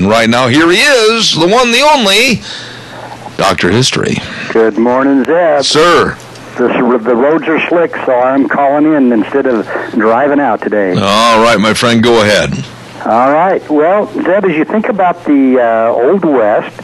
And 0.00 0.08
right 0.08 0.30
now, 0.30 0.48
here 0.48 0.70
he 0.70 0.78
is, 0.78 1.34
the 1.34 1.46
one, 1.46 1.72
the 1.72 1.82
only, 1.82 2.40
Dr. 3.36 3.70
History. 3.70 4.14
Good 4.50 4.78
morning, 4.78 5.24
Zeb. 5.24 5.62
Sir. 5.62 6.14
This, 6.56 6.72
the 7.04 7.14
roads 7.14 7.46
are 7.46 7.60
slick, 7.68 7.94
so 8.06 8.18
I'm 8.18 8.48
calling 8.48 8.94
in 8.94 9.12
instead 9.12 9.44
of 9.44 9.66
driving 9.92 10.40
out 10.40 10.62
today. 10.62 10.92
All 10.92 11.42
right, 11.42 11.60
my 11.60 11.74
friend, 11.74 12.02
go 12.02 12.22
ahead. 12.22 12.54
All 13.04 13.30
right. 13.30 13.60
Well, 13.68 14.06
Zeb, 14.14 14.46
as 14.46 14.56
you 14.56 14.64
think 14.64 14.88
about 14.88 15.22
the 15.26 15.60
uh, 15.60 15.92
Old 15.92 16.24
West, 16.24 16.80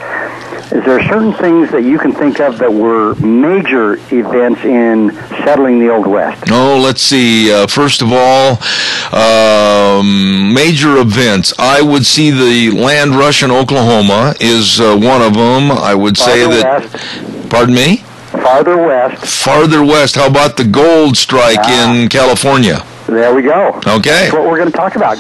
is 0.73 0.85
there 0.85 1.01
certain 1.05 1.33
things 1.33 1.71
that 1.71 1.83
you 1.85 1.99
can 1.99 2.13
think 2.13 2.41
of 2.41 2.59
that 2.59 2.73
were 2.73 3.15
major 3.17 3.95
events 4.15 4.65
in 4.65 5.13
settling 5.45 5.79
the 5.79 5.91
Old 5.91 6.07
West? 6.07 6.45
Oh, 6.51 6.81
let's 6.83 7.01
see. 7.03 7.53
Uh, 7.53 7.67
first 7.67 8.03
of 8.03 8.09
all, 8.13 8.59
um, 9.17 10.53
major 10.53 10.97
events. 10.99 11.53
I 11.59 11.81
would 11.83 12.05
see 12.05 12.31
the 12.31 12.77
land 12.77 13.13
rush 13.15 13.43
in 13.43 13.51
Oklahoma 13.51 14.35
is 14.41 14.81
uh, 14.81 14.97
one 14.97 15.23
of 15.23 15.35
them. 15.35 15.71
I 15.71 15.95
would 15.95 16.17
say 16.17 16.45
Farther 16.45 16.63
that. 16.63 16.83
west. 16.93 17.51
Pardon 17.51 17.75
me. 17.75 17.97
Farther 18.33 18.77
west. 18.77 19.25
Farther 19.45 19.85
west. 19.85 20.17
How 20.17 20.27
about 20.27 20.57
the 20.57 20.65
gold 20.65 21.17
strike 21.17 21.59
Ah. 21.61 21.95
in 21.95 22.09
California? 22.09 22.85
There 23.07 23.33
we 23.35 23.43
go. 23.43 23.81
Okay. 23.87 24.11
That's 24.11 24.33
what 24.33 24.45
we're 24.45 24.59
going 24.59 24.71
to 24.71 24.77
talk 24.77 24.97
about. 24.97 25.17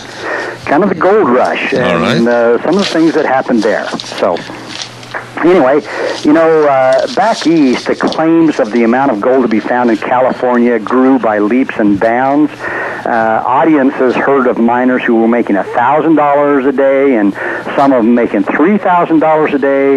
Kind 0.65 0.83
of 0.83 0.89
the 0.89 0.97
gold 0.97 1.29
rush 1.29 1.73
and 1.73 2.03
right. 2.27 2.33
uh, 2.35 2.59
some 2.63 2.75
of 2.77 2.81
the 2.81 2.85
things 2.85 3.15
that 3.15 3.25
happened 3.25 3.63
there. 3.63 3.89
So, 4.19 4.37
anyway, 5.39 5.81
you 6.23 6.33
know, 6.33 6.67
uh, 6.69 7.15
back 7.15 7.47
east, 7.47 7.87
the 7.87 7.95
claims 7.95 8.61
of 8.61 8.73
the 8.73 8.85
amount 8.85 9.11
of 9.13 9.21
gold 9.21 9.43
to 9.43 9.49
be 9.49 9.61
found 9.61 9.91
in 9.91 9.97
California 9.97 10.79
grew 10.79 11.19
by 11.19 11.39
leaps 11.39 11.77
and 11.79 11.99
bounds. 11.99 12.53
Uh, 12.53 13.43
audiences 13.47 14.15
heard 14.15 14.47
of 14.47 14.59
miners 14.59 15.03
who 15.05 15.15
were 15.15 15.29
making 15.29 15.57
$1,000 15.57 16.69
a 16.69 16.73
day 16.73 17.17
and 17.17 17.33
some 17.77 17.93
of 17.93 18.05
them 18.05 18.15
making 18.15 18.43
$3,000 18.43 19.55
a 19.55 19.59
day. 19.59 19.95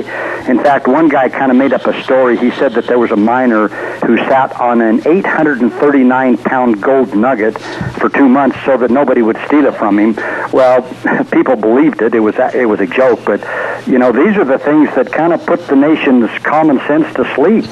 In 0.49 0.57
fact, 0.59 0.87
one 0.87 1.09
guy 1.09 1.29
kind 1.29 1.51
of 1.51 1.57
made 1.57 1.73
up 1.73 1.85
a 1.87 2.03
story. 2.03 2.37
He 2.37 2.51
said 2.51 2.73
that 2.73 2.85
there 2.87 2.99
was 2.99 3.11
a 3.11 3.15
miner 3.15 3.69
who 4.05 4.17
sat 4.17 4.51
on 4.59 4.81
an 4.81 5.05
839 5.07 6.37
pound 6.37 6.81
gold 6.81 7.15
nugget 7.15 7.57
for 7.99 8.09
two 8.09 8.27
months 8.27 8.57
so 8.65 8.77
that 8.77 8.91
nobody 8.91 9.21
would 9.21 9.37
steal 9.47 9.65
it 9.65 9.75
from 9.75 9.99
him. 9.99 10.15
Well, 10.51 10.81
people 11.31 11.55
believed 11.55 12.01
it. 12.01 12.13
It 12.15 12.19
was 12.19 12.35
a, 12.35 12.55
it 12.57 12.65
was 12.65 12.79
a 12.79 12.87
joke, 12.87 13.19
but 13.25 13.41
you 13.87 13.97
know 13.99 14.11
these 14.11 14.37
are 14.37 14.45
the 14.45 14.59
things 14.59 14.93
that 14.95 15.11
kind 15.11 15.33
of 15.33 15.45
put 15.45 15.67
the 15.67 15.75
nation's 15.75 16.29
common 16.43 16.79
sense 16.87 17.13
to 17.15 17.23
sleep. 17.35 17.65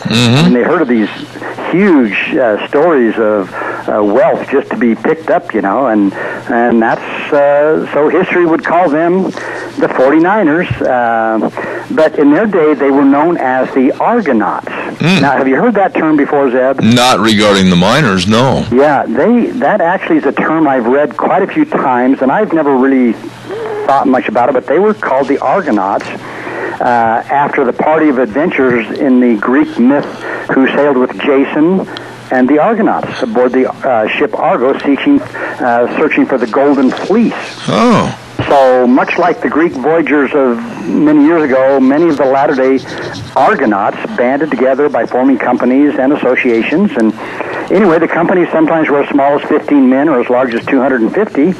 And 0.45 0.55
they 0.55 0.63
heard 0.63 0.81
of 0.81 0.87
these 0.87 1.09
huge 1.71 2.35
uh, 2.35 2.67
stories 2.67 3.17
of 3.17 3.51
uh, 3.53 4.03
wealth 4.03 4.47
just 4.49 4.69
to 4.69 4.77
be 4.77 4.95
picked 4.95 5.29
up, 5.29 5.53
you 5.53 5.61
know, 5.61 5.87
and 5.87 6.13
and 6.13 6.81
that's 6.81 7.33
uh, 7.33 7.91
so 7.93 8.09
history 8.09 8.45
would 8.45 8.63
call 8.65 8.89
them 8.89 9.23
the 9.23 9.87
49ers. 9.87 10.69
Uh, 10.81 11.93
but 11.93 12.17
in 12.19 12.31
their 12.31 12.45
day, 12.47 12.73
they 12.73 12.91
were 12.91 13.05
known 13.05 13.37
as 13.37 13.73
the 13.73 13.91
Argonauts. 13.99 14.67
Now, 15.01 15.37
have 15.37 15.47
you 15.47 15.55
heard 15.55 15.75
that 15.75 15.93
term 15.93 16.17
before, 16.17 16.49
Zeb? 16.49 16.81
Not 16.81 17.19
regarding 17.19 17.69
the 17.69 17.75
miners, 17.75 18.27
no. 18.27 18.65
Yeah, 18.71 19.05
they 19.05 19.47
that 19.59 19.81
actually 19.81 20.17
is 20.17 20.25
a 20.25 20.31
term 20.31 20.67
I've 20.67 20.87
read 20.87 21.15
quite 21.15 21.43
a 21.43 21.47
few 21.47 21.65
times, 21.65 22.21
and 22.21 22.31
I've 22.31 22.53
never 22.53 22.75
really 22.75 23.13
thought 23.85 24.07
much 24.07 24.27
about 24.27 24.49
it. 24.49 24.53
But 24.53 24.65
they 24.65 24.79
were 24.79 24.93
called 24.93 25.27
the 25.27 25.39
Argonauts 25.39 26.05
uh, 26.05 27.23
after 27.29 27.63
the 27.63 27.73
party 27.73 28.09
of 28.09 28.17
adventurers 28.17 28.97
in 28.97 29.19
the 29.19 29.37
Greek 29.39 29.79
myth 29.79 30.05
who 30.51 30.67
sailed 30.67 30.97
with 30.97 31.11
Jason 31.19 31.87
and 32.31 32.49
the 32.49 32.59
Argonauts 32.59 33.21
aboard 33.21 33.53
the 33.53 33.71
uh, 33.71 34.07
ship 34.07 34.33
Argo, 34.33 34.77
seeking, 34.79 35.21
uh, 35.21 35.95
searching 35.97 36.25
for 36.25 36.37
the 36.37 36.47
Golden 36.47 36.91
Fleece. 36.91 37.33
Oh. 37.67 38.23
So 38.47 38.87
much 38.87 39.17
like 39.17 39.41
the 39.41 39.49
Greek 39.49 39.73
voyagers 39.73 40.31
of 40.33 40.57
many 40.87 41.25
years 41.25 41.43
ago, 41.43 41.81
many 41.81 42.07
of 42.07 42.15
the 42.15 42.25
latter-day 42.25 42.79
Argonauts 43.35 43.97
banded 44.15 44.49
together 44.51 44.87
by 44.87 45.05
forming 45.05 45.37
companies 45.37 45.99
and 45.99 46.13
associations. 46.13 46.91
And 46.93 47.13
anyway, 47.69 47.99
the 47.99 48.07
companies 48.07 48.49
sometimes 48.49 48.89
were 48.89 49.03
as 49.03 49.09
small 49.09 49.37
as 49.37 49.41
15 49.49 49.89
men 49.89 50.07
or 50.07 50.21
as 50.21 50.29
large 50.29 50.53
as 50.53 50.65
250. 50.65 51.53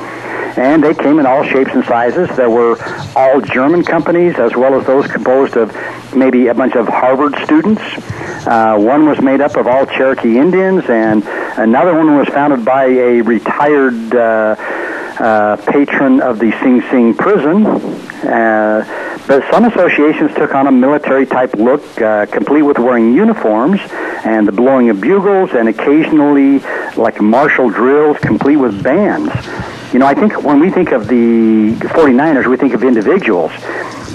And 0.58 0.82
they 0.82 0.94
came 0.94 1.20
in 1.20 1.26
all 1.26 1.44
shapes 1.44 1.72
and 1.74 1.84
sizes. 1.84 2.30
There 2.38 2.50
were 2.50 2.78
all 3.18 3.42
German 3.42 3.84
companies 3.84 4.40
as 4.40 4.56
well 4.56 4.74
as 4.80 4.88
those 4.88 5.08
composed 5.08 5.58
of 5.58 5.76
maybe 6.16 6.48
a 6.48 6.54
bunch 6.54 6.76
of 6.76 6.88
Harvard 6.88 7.36
students. 7.44 7.82
Uh, 8.48 8.78
one 8.78 9.08
was 9.08 9.22
made 9.22 9.42
up 9.42 9.58
of 9.58 9.68
all 9.68 9.86
Cherokee 9.86 10.40
Indians, 10.40 10.86
and 10.90 11.22
another 11.58 11.94
one 11.94 12.16
was 12.16 12.30
founded 12.30 12.64
by 12.64 12.86
a 12.86 13.22
retired 13.22 14.16
uh, 14.16 14.56
uh, 15.20 15.58
patron 15.68 16.22
of 16.22 16.40
the 16.40 16.52
Sing 16.62 16.82
Sing 16.90 17.14
prison. 17.14 17.66
Uh, 17.66 19.24
but 19.28 19.44
some 19.52 19.66
associations 19.66 20.34
took 20.36 20.56
on 20.56 20.68
a 20.68 20.72
military 20.72 21.26
type 21.26 21.54
look, 21.56 21.84
uh, 22.02 22.26
complete 22.28 22.62
with 22.62 22.80
wearing 22.80 23.14
uniforms 23.14 23.80
and 24.26 24.48
the 24.48 24.52
blowing 24.52 24.90
of 24.90 25.02
bugles, 25.02 25.52
and 25.52 25.68
occasionally 25.68 26.60
like 26.96 27.20
martial 27.20 27.70
drills, 27.70 28.18
complete 28.20 28.56
with 28.56 28.82
bands. 28.82 29.34
You 29.94 30.00
know, 30.00 30.06
I 30.06 30.14
think 30.14 30.44
when 30.44 30.60
we 30.60 30.70
think 30.70 30.92
of 30.92 31.08
the 31.08 31.74
49ers, 31.80 32.48
we 32.48 32.58
think 32.58 32.74
of 32.74 32.84
individuals. 32.84 33.52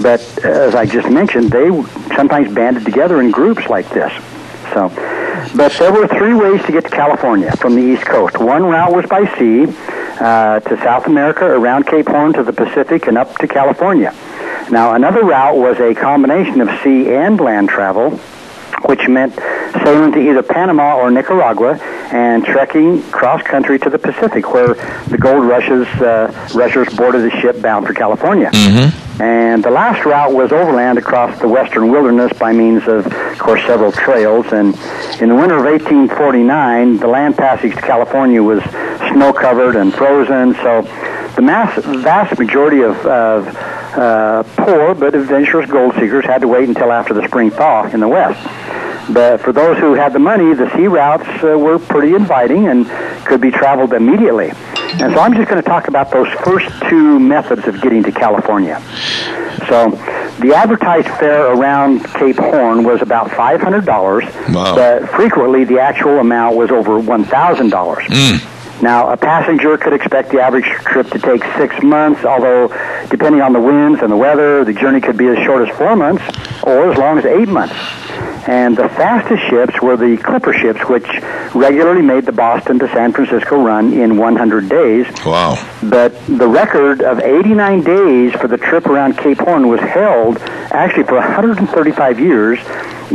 But 0.01 0.21
uh, 0.43 0.49
as 0.49 0.75
I 0.75 0.85
just 0.85 1.09
mentioned, 1.09 1.51
they 1.51 1.69
sometimes 2.15 2.53
banded 2.53 2.85
together 2.85 3.21
in 3.21 3.31
groups 3.31 3.67
like 3.69 3.89
this. 3.89 4.11
So, 4.73 4.89
but 5.55 5.71
there 5.73 5.93
were 5.93 6.07
three 6.07 6.33
ways 6.33 6.63
to 6.65 6.71
get 6.71 6.85
to 6.85 6.89
California 6.89 7.55
from 7.57 7.75
the 7.75 7.81
East 7.81 8.05
Coast. 8.05 8.39
One 8.39 8.63
route 8.63 8.91
was 8.91 9.05
by 9.05 9.25
sea 9.37 9.65
uh, 10.19 10.59
to 10.59 10.77
South 10.77 11.07
America, 11.07 11.45
around 11.45 11.87
Cape 11.87 12.07
Horn 12.07 12.33
to 12.33 12.43
the 12.43 12.53
Pacific, 12.53 13.07
and 13.07 13.17
up 13.17 13.35
to 13.37 13.47
California. 13.47 14.13
Now, 14.69 14.93
another 14.93 15.23
route 15.23 15.57
was 15.57 15.79
a 15.79 15.93
combination 15.93 16.61
of 16.61 16.69
sea 16.81 17.13
and 17.13 17.39
land 17.39 17.69
travel, 17.69 18.19
which 18.85 19.07
meant 19.07 19.33
sailing 19.83 20.11
to 20.11 20.19
either 20.19 20.43
Panama 20.43 20.95
or 20.97 21.09
Nicaragua 21.11 21.77
and 22.11 22.45
trekking 22.45 23.01
cross 23.11 23.41
country 23.43 23.79
to 23.79 23.89
the 23.89 23.97
Pacific, 23.99 24.53
where 24.53 24.73
the 25.07 25.17
gold 25.17 25.45
rushes 25.45 25.87
uh, 26.01 26.49
rushers 26.53 26.87
boarded 26.95 27.23
the 27.23 27.31
ship 27.41 27.61
bound 27.61 27.87
for 27.87 27.93
California. 27.93 28.49
And 29.19 29.63
the 29.63 29.69
last 29.69 30.05
route 30.05 30.33
was 30.33 30.51
overland 30.51 30.97
across 30.97 31.39
the 31.39 31.47
western 31.47 31.91
wilderness 31.91 32.33
by 32.37 32.51
means 32.51 32.87
of, 32.87 33.05
of 33.05 33.37
course, 33.39 33.61
several 33.65 33.91
trails. 33.91 34.47
And 34.51 34.75
in 35.21 35.29
the 35.29 35.35
winter 35.35 35.57
of 35.57 35.65
1849, 35.65 36.97
the 36.97 37.07
land 37.07 37.37
passage 37.37 37.75
to 37.75 37.81
California 37.81 38.41
was 38.41 38.63
snow 39.11 39.31
covered 39.31 39.75
and 39.75 39.93
frozen. 39.93 40.55
So 40.55 40.81
the 41.35 41.41
mass, 41.41 41.77
vast 41.83 42.39
majority 42.39 42.81
of, 42.81 42.95
of 43.05 43.47
uh, 43.95 44.43
poor 44.57 44.95
but 44.95 45.13
adventurous 45.13 45.69
gold 45.69 45.93
seekers 45.93 46.25
had 46.25 46.41
to 46.41 46.47
wait 46.47 46.67
until 46.67 46.91
after 46.91 47.13
the 47.13 47.27
spring 47.27 47.51
thaw 47.51 47.85
in 47.93 47.99
the 47.99 48.07
west. 48.07 48.39
But 49.09 49.41
for 49.41 49.51
those 49.51 49.77
who 49.79 49.93
had 49.93 50.13
the 50.13 50.19
money, 50.19 50.53
the 50.53 50.69
sea 50.75 50.87
routes 50.87 51.27
uh, 51.43 51.57
were 51.57 51.77
pretty 51.79 52.15
inviting 52.15 52.67
and 52.67 52.85
could 53.25 53.41
be 53.41 53.51
traveled 53.51 53.93
immediately. 53.93 54.51
And 55.01 55.13
so 55.13 55.19
I'm 55.19 55.33
just 55.33 55.49
going 55.49 55.61
to 55.61 55.67
talk 55.67 55.87
about 55.87 56.11
those 56.11 56.27
first 56.45 56.67
two 56.89 57.19
methods 57.19 57.67
of 57.67 57.81
getting 57.81 58.03
to 58.03 58.11
California. 58.11 58.79
So 59.67 59.89
the 60.39 60.53
advertised 60.55 61.07
fare 61.19 61.51
around 61.53 62.03
Cape 62.13 62.37
Horn 62.37 62.83
was 62.83 63.01
about 63.01 63.29
$500, 63.29 64.53
Wow. 64.53 64.75
but 64.75 65.09
frequently 65.09 65.63
the 65.63 65.79
actual 65.79 66.19
amount 66.19 66.55
was 66.55 66.71
over 66.71 66.99
$1,000. 67.01 68.52
Now, 68.83 69.13
a 69.13 69.15
passenger 69.15 69.77
could 69.77 69.93
expect 69.93 70.29
the 70.31 70.41
average 70.41 70.65
trip 70.65 71.09
to 71.11 71.19
take 71.19 71.41
six 71.55 71.81
months, 71.81 72.25
although 72.25 72.67
depending 73.09 73.41
on 73.41 73.53
the 73.53 73.61
winds 73.61 74.01
and 74.01 74.11
the 74.11 74.17
weather, 74.17 74.65
the 74.65 74.73
journey 74.73 74.99
could 74.99 75.15
be 75.15 75.25
as 75.29 75.37
short 75.45 75.69
as 75.69 75.73
four 75.77 75.95
months 75.95 76.21
or 76.63 76.91
as 76.91 76.97
long 76.97 77.17
as 77.17 77.23
eight 77.23 77.47
months. 77.47 77.75
And 78.45 78.75
the 78.75 78.89
fastest 78.89 79.41
ships 79.49 79.81
were 79.81 79.95
the 79.95 80.17
clipper 80.17 80.51
ships, 80.51 80.81
which 80.89 81.07
regularly 81.55 82.01
made 82.01 82.25
the 82.25 82.33
Boston 82.33 82.77
to 82.79 82.89
San 82.89 83.13
Francisco 83.13 83.55
run 83.63 83.93
in 83.93 84.17
100 84.17 84.67
days. 84.67 85.07
Wow. 85.25 85.55
But 85.81 86.13
the 86.27 86.49
record 86.49 87.01
of 87.01 87.21
89 87.21 87.83
days 87.83 88.33
for 88.33 88.49
the 88.49 88.57
trip 88.57 88.87
around 88.87 89.17
Cape 89.17 89.39
Horn 89.39 89.69
was 89.69 89.79
held 89.79 90.39
actually 90.73 91.05
for 91.05 91.15
135 91.15 92.19
years 92.19 92.59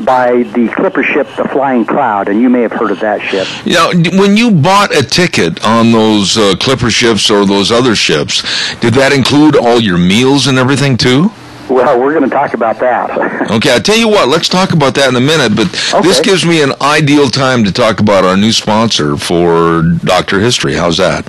by 0.04 0.42
the 0.42 0.68
clipper 0.76 1.02
ship, 1.02 1.28
the 1.36 1.48
Flying 1.48 1.84
Cloud, 1.84 2.28
and 2.28 2.40
you 2.40 2.48
may 2.48 2.62
have 2.62 2.72
heard 2.72 2.90
of 2.90 3.00
that 3.00 3.20
ship. 3.20 3.46
D- 3.64 4.18
when 4.18 4.36
you 4.36 4.50
bought 4.50 4.94
a 4.94 5.02
ticket 5.02 5.64
on 5.64 5.92
those 5.92 6.36
uh, 6.36 6.54
clipper 6.60 6.90
ships 6.90 7.30
or 7.30 7.44
those 7.44 7.70
other 7.70 7.94
ships, 7.94 8.42
did 8.80 8.94
that 8.94 9.12
include 9.12 9.56
all 9.56 9.80
your 9.80 9.98
meals 9.98 10.46
and 10.46 10.58
everything 10.58 10.96
too? 10.96 11.30
Well, 11.68 12.00
we're 12.00 12.14
going 12.14 12.28
to 12.28 12.34
talk 12.34 12.54
about 12.54 12.78
that. 12.80 13.50
okay, 13.50 13.74
I 13.74 13.78
tell 13.78 13.96
you 13.96 14.08
what, 14.08 14.28
let's 14.28 14.48
talk 14.48 14.72
about 14.72 14.94
that 14.94 15.10
in 15.10 15.16
a 15.16 15.20
minute, 15.20 15.54
but 15.54 15.66
okay. 15.94 16.06
this 16.06 16.20
gives 16.20 16.46
me 16.46 16.62
an 16.62 16.72
ideal 16.80 17.28
time 17.28 17.64
to 17.64 17.72
talk 17.72 18.00
about 18.00 18.24
our 18.24 18.36
new 18.36 18.52
sponsor 18.52 19.16
for 19.16 19.82
Dr. 20.04 20.40
History. 20.40 20.74
How's 20.74 20.96
that? 20.96 21.26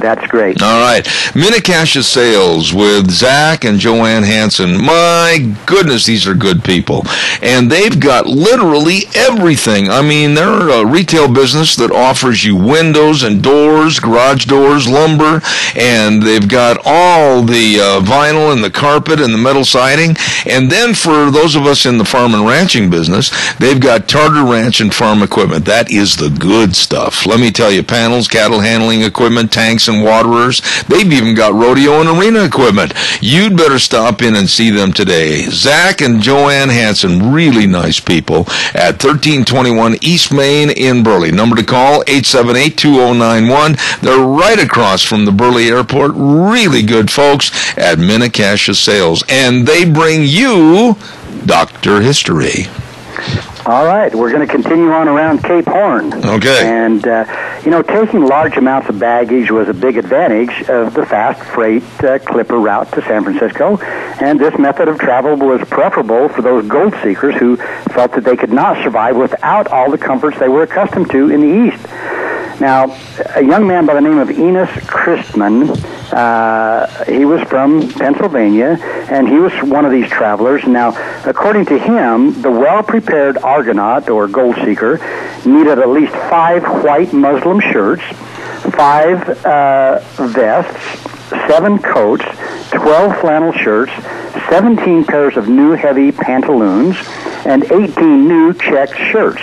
That's 0.00 0.26
great. 0.26 0.62
All 0.62 0.80
right. 0.80 1.06
Mini-Cassia 1.34 2.02
Sales 2.02 2.72
with 2.72 3.10
Zach 3.10 3.64
and 3.64 3.78
Joanne 3.78 4.22
Hanson. 4.22 4.82
My 4.84 5.54
goodness, 5.66 6.06
these 6.06 6.26
are 6.26 6.34
good 6.34 6.64
people. 6.64 7.04
And 7.42 7.70
they've 7.70 7.98
got 7.98 8.26
literally 8.26 9.02
everything. 9.14 9.88
I 9.88 10.02
mean, 10.02 10.34
they're 10.34 10.68
a 10.68 10.86
retail 10.86 11.32
business 11.32 11.76
that 11.76 11.90
offers 11.90 12.44
you 12.44 12.56
windows 12.56 13.22
and 13.22 13.42
doors, 13.42 14.00
garage 14.00 14.46
doors, 14.46 14.88
lumber, 14.88 15.40
and 15.76 16.22
they've 16.22 16.48
got 16.48 16.78
all 16.84 17.42
the 17.42 17.80
uh, 17.80 18.00
vinyl 18.00 18.52
and 18.52 18.62
the 18.62 18.70
carpet 18.70 19.20
and 19.20 19.32
the 19.32 19.38
metal 19.38 19.64
siding. 19.64 20.16
And 20.46 20.70
then 20.70 20.94
for 20.94 21.30
those 21.30 21.54
of 21.54 21.66
us 21.66 21.86
in 21.86 21.98
the 21.98 22.04
farm 22.04 22.34
and 22.34 22.46
ranching 22.46 22.90
business, 22.90 23.30
they've 23.56 23.80
got 23.80 24.08
Tarter 24.08 24.44
Ranch 24.44 24.80
and 24.80 24.94
farm 24.94 25.22
equipment. 25.22 25.64
That 25.64 25.90
is 25.90 26.16
the 26.16 26.30
good 26.30 26.76
stuff. 26.76 27.26
Let 27.26 27.40
me 27.40 27.50
tell 27.50 27.70
you, 27.70 27.82
panels, 27.82 28.28
cattle 28.28 28.60
handling 28.60 29.02
equipment, 29.02 29.52
tanks, 29.52 29.83
and 29.88 30.02
waterers. 30.04 30.62
They've 30.88 31.12
even 31.12 31.34
got 31.34 31.54
rodeo 31.54 32.00
and 32.00 32.08
arena 32.08 32.44
equipment. 32.44 32.92
You'd 33.20 33.56
better 33.56 33.78
stop 33.78 34.22
in 34.22 34.34
and 34.34 34.48
see 34.48 34.70
them 34.70 34.92
today. 34.92 35.42
Zach 35.50 36.00
and 36.00 36.20
Joanne 36.20 36.68
Hanson, 36.68 37.32
really 37.32 37.66
nice 37.66 38.00
people 38.00 38.46
at 38.74 39.02
1321 39.02 39.96
East 40.00 40.32
Main 40.32 40.70
in 40.70 41.02
Burley. 41.02 41.32
Number 41.32 41.56
to 41.56 41.64
call 41.64 42.02
878-2091. 42.04 44.00
They're 44.00 44.18
right 44.18 44.58
across 44.58 45.02
from 45.02 45.24
the 45.24 45.32
Burley 45.32 45.68
Airport. 45.68 46.12
Really 46.14 46.82
good 46.82 47.10
folks 47.10 47.50
at 47.76 47.98
Mini-Cassia 47.98 48.74
Sales. 48.74 49.24
And 49.28 49.66
they 49.66 49.84
bring 49.84 50.22
you 50.22 50.96
Dr. 51.46 52.00
History. 52.00 52.66
All 53.66 53.86
right, 53.86 54.14
we're 54.14 54.30
going 54.30 54.46
to 54.46 54.52
continue 54.52 54.90
on 54.90 55.08
around 55.08 55.42
Cape 55.42 55.64
Horn. 55.64 56.12
Okay. 56.12 56.68
And, 56.68 57.06
uh, 57.08 57.60
you 57.64 57.70
know, 57.70 57.80
taking 57.80 58.26
large 58.26 58.58
amounts 58.58 58.90
of 58.90 58.98
baggage 58.98 59.50
was 59.50 59.70
a 59.70 59.72
big 59.72 59.96
advantage 59.96 60.68
of 60.68 60.92
the 60.92 61.06
fast 61.06 61.42
freight 61.42 61.82
uh, 62.04 62.18
clipper 62.18 62.58
route 62.58 62.92
to 62.92 63.00
San 63.02 63.24
Francisco, 63.24 63.78
and 64.20 64.38
this 64.38 64.58
method 64.58 64.88
of 64.88 64.98
travel 64.98 65.36
was 65.36 65.66
preferable 65.68 66.28
for 66.28 66.42
those 66.42 66.66
gold 66.68 66.94
seekers 67.02 67.36
who 67.36 67.56
felt 67.94 68.12
that 68.12 68.24
they 68.24 68.36
could 68.36 68.52
not 68.52 68.82
survive 68.84 69.16
without 69.16 69.68
all 69.68 69.90
the 69.90 69.96
comforts 69.96 70.38
they 70.38 70.48
were 70.48 70.64
accustomed 70.64 71.10
to 71.10 71.30
in 71.30 71.40
the 71.40 71.66
East. 71.66 71.82
Now, 72.60 72.94
a 73.34 73.42
young 73.42 73.66
man 73.66 73.86
by 73.86 73.94
the 73.94 74.02
name 74.02 74.18
of 74.18 74.30
Enos 74.30 74.68
Christman, 74.68 75.74
uh, 76.14 77.04
he 77.04 77.24
was 77.24 77.42
from 77.48 77.90
Pennsylvania, 77.90 78.78
and 79.10 79.28
he 79.28 79.38
was 79.38 79.52
one 79.62 79.84
of 79.84 79.90
these 79.90 80.08
travelers. 80.08 80.64
Now, 80.64 80.90
according 81.24 81.66
to 81.66 81.78
him, 81.78 82.40
the 82.40 82.50
well-prepared 82.50 83.38
Argonaut 83.38 84.08
or 84.08 84.28
gold 84.28 84.54
seeker 84.64 84.98
needed 85.44 85.78
at 85.80 85.88
least 85.88 86.12
five 86.12 86.62
white 86.84 87.12
muslin 87.12 87.60
shirts, 87.60 88.02
five 88.74 89.28
uh, 89.44 89.98
vests, 90.18 91.14
seven 91.48 91.80
coats, 91.80 92.24
12 92.70 93.20
flannel 93.20 93.52
shirts, 93.52 93.92
17 94.48 95.04
pairs 95.04 95.36
of 95.36 95.48
new 95.48 95.72
heavy 95.72 96.12
pantaloons, 96.12 96.96
and 97.44 97.64
18 97.64 98.28
new 98.28 98.54
checked 98.54 98.96
shirts. 98.96 99.42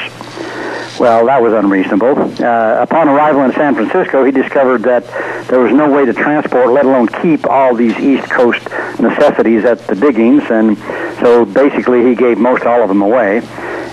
Well, 0.99 1.25
that 1.25 1.41
was 1.41 1.53
unreasonable. 1.53 2.17
Uh, 2.43 2.81
upon 2.81 3.09
arrival 3.09 3.43
in 3.43 3.53
San 3.53 3.75
Francisco, 3.75 4.23
he 4.23 4.31
discovered 4.31 4.83
that 4.83 5.05
there 5.47 5.59
was 5.59 5.73
no 5.73 5.89
way 5.89 6.05
to 6.05 6.13
transport, 6.13 6.69
let 6.71 6.85
alone 6.85 7.07
keep, 7.07 7.45
all 7.45 7.73
these 7.75 7.97
East 7.97 8.29
Coast 8.29 8.63
necessities 8.99 9.65
at 9.65 9.79
the 9.87 9.95
diggings, 9.95 10.43
and 10.49 10.77
so 11.19 11.45
basically 11.45 12.03
he 12.05 12.15
gave 12.15 12.37
most 12.37 12.65
all 12.65 12.81
of 12.81 12.89
them 12.89 13.01
away. 13.01 13.41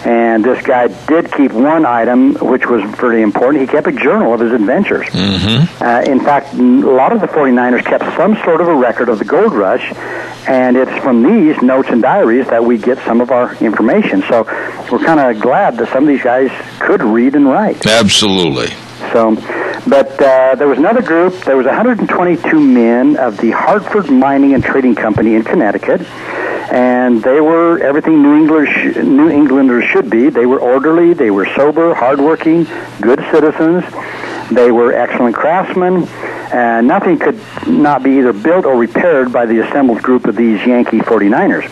And 0.04 0.44
this 0.44 0.64
guy 0.64 0.86
did 1.06 1.32
keep 1.32 1.52
one 1.52 1.84
item, 1.84 2.34
which 2.34 2.66
was 2.66 2.82
pretty 2.96 3.20
important. 3.22 3.62
He 3.62 3.66
kept 3.66 3.88
a 3.88 3.92
journal 3.92 4.32
of 4.32 4.40
his 4.40 4.52
adventures. 4.52 5.06
Mm-hmm. 5.08 5.82
Uh, 5.82 6.00
in 6.02 6.20
fact, 6.20 6.54
a 6.54 6.62
lot 6.62 7.12
of 7.12 7.20
the 7.20 7.26
49ers 7.26 7.84
kept 7.84 8.04
some 8.16 8.36
sort 8.44 8.60
of 8.60 8.68
a 8.68 8.74
record 8.74 9.08
of 9.08 9.18
the 9.18 9.24
gold 9.24 9.52
rush, 9.52 9.92
and 10.48 10.76
it's 10.76 10.90
from 11.02 11.22
these 11.22 11.60
notes 11.60 11.88
and 11.90 12.00
diaries 12.00 12.46
that 12.48 12.64
we 12.64 12.78
get 12.78 12.98
some 13.04 13.20
of 13.20 13.30
our 13.30 13.54
information. 13.56 14.22
So 14.22 14.44
we're 14.90 15.04
kind 15.04 15.20
of 15.20 15.40
glad 15.40 15.76
that 15.76 15.92
some 15.92 16.04
of 16.04 16.08
these 16.08 16.22
guys 16.22 16.50
could 16.80 17.02
read 17.02 17.34
and 17.34 17.46
write. 17.46 17.86
Absolutely. 17.86 18.68
So, 19.12 19.36
but 19.86 20.20
uh, 20.20 20.54
there 20.54 20.66
was 20.66 20.78
another 20.78 21.02
group. 21.02 21.34
There 21.44 21.56
was 21.56 21.66
122 21.66 22.58
men 22.58 23.16
of 23.16 23.36
the 23.36 23.50
Hartford 23.50 24.10
Mining 24.10 24.54
and 24.54 24.64
Trading 24.64 24.94
Company 24.94 25.34
in 25.34 25.44
Connecticut 25.44 26.00
and 26.70 27.22
they 27.22 27.40
were 27.40 27.78
everything 27.78 28.22
New 28.22 28.36
New 28.36 29.30
Englanders 29.30 29.84
should 29.84 30.10
be. 30.10 30.28
They 30.28 30.44
were 30.44 30.60
orderly, 30.60 31.14
they 31.14 31.30
were 31.30 31.46
sober, 31.56 31.94
hardworking, 31.94 32.64
good 33.00 33.20
citizens. 33.32 33.84
They 34.50 34.70
were 34.70 34.92
excellent 34.92 35.36
craftsmen, 35.36 36.08
and 36.52 36.88
nothing 36.88 37.18
could 37.18 37.38
not 37.66 38.02
be 38.02 38.18
either 38.18 38.32
built 38.32 38.64
or 38.64 38.76
repaired 38.76 39.32
by 39.32 39.46
the 39.46 39.60
assembled 39.66 40.02
group 40.02 40.26
of 40.26 40.36
these 40.36 40.64
Yankee 40.66 41.00
49ers. 41.00 41.68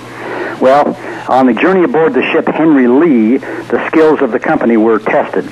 Well, 0.60 0.94
on 1.30 1.46
the 1.46 1.54
journey 1.54 1.84
aboard 1.84 2.14
the 2.14 2.22
ship 2.32 2.46
Henry 2.46 2.86
Lee, 2.86 3.38
the 3.38 3.86
skills 3.88 4.20
of 4.20 4.32
the 4.32 4.38
company 4.38 4.76
were 4.76 4.98
tested. 4.98 5.44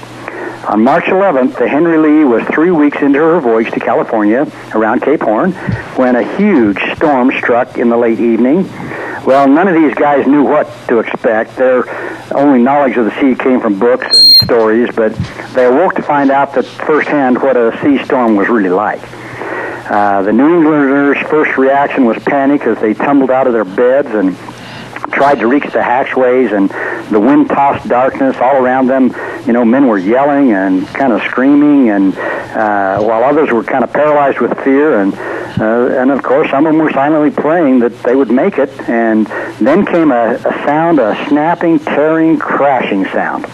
On 0.68 0.82
March 0.82 1.04
11th, 1.04 1.58
the 1.58 1.68
Henry 1.68 1.98
Lee 1.98 2.24
was 2.24 2.42
three 2.44 2.70
weeks 2.70 2.98
into 3.02 3.18
her 3.18 3.40
voyage 3.40 3.70
to 3.72 3.80
California 3.80 4.50
around 4.74 5.02
Cape 5.02 5.20
Horn 5.20 5.52
when 5.96 6.16
a 6.16 6.36
huge 6.36 6.78
storm 6.96 7.30
struck 7.32 7.76
in 7.76 7.90
the 7.90 7.96
late 7.96 8.18
evening. 8.18 8.66
Well, 9.24 9.48
none 9.48 9.68
of 9.68 9.74
these 9.74 9.94
guys 9.94 10.26
knew 10.26 10.42
what 10.42 10.66
to 10.88 11.00
expect. 11.00 11.56
Their 11.56 11.84
only 12.34 12.62
knowledge 12.62 12.96
of 12.96 13.04
the 13.04 13.20
sea 13.20 13.34
came 13.34 13.60
from 13.60 13.78
books 13.78 14.06
stories, 14.42 14.88
but 14.94 15.14
they 15.54 15.64
awoke 15.64 15.94
to 15.94 16.02
find 16.02 16.30
out 16.30 16.54
that 16.54 16.64
firsthand 16.64 17.40
what 17.40 17.56
a 17.56 17.78
sea 17.82 18.02
storm 18.04 18.36
was 18.36 18.48
really 18.48 18.70
like. 18.70 19.00
Uh, 19.90 20.22
the 20.22 20.32
New 20.32 20.56
Englanders' 20.56 21.18
first 21.28 21.56
reaction 21.58 22.04
was 22.04 22.16
panic 22.24 22.62
as 22.62 22.78
they 22.80 22.94
tumbled 22.94 23.30
out 23.30 23.46
of 23.46 23.52
their 23.52 23.64
beds 23.64 24.08
and 24.08 24.36
tried 25.12 25.38
to 25.38 25.46
reach 25.46 25.70
the 25.72 25.82
hatchways, 25.82 26.52
and 26.52 26.70
the 27.10 27.20
wind 27.20 27.48
tossed 27.48 27.86
darkness 27.88 28.36
all 28.38 28.56
around 28.56 28.86
them. 28.86 29.14
You 29.46 29.52
know, 29.52 29.64
men 29.64 29.86
were 29.86 29.98
yelling 29.98 30.52
and 30.52 30.86
kind 30.88 31.12
of 31.12 31.22
screaming, 31.22 31.90
and 31.90 32.16
uh, 32.16 33.02
while 33.02 33.22
others 33.24 33.50
were 33.52 33.62
kind 33.62 33.84
of 33.84 33.92
paralyzed 33.92 34.40
with 34.40 34.58
fear 34.64 35.00
and 35.00 35.14
uh, 35.56 36.00
and 36.00 36.10
of 36.10 36.22
course, 36.22 36.50
some 36.50 36.66
of 36.66 36.72
them 36.72 36.82
were 36.82 36.90
silently 36.90 37.30
praying 37.30 37.78
that 37.78 37.96
they 38.02 38.16
would 38.16 38.30
make 38.30 38.58
it. 38.58 38.70
And 38.88 39.26
then 39.60 39.86
came 39.86 40.10
a, 40.10 40.34
a 40.34 40.52
sound, 40.66 40.98
a 40.98 41.14
snapping, 41.28 41.78
tearing, 41.78 42.38
crashing 42.38 43.04
sound. 43.06 43.46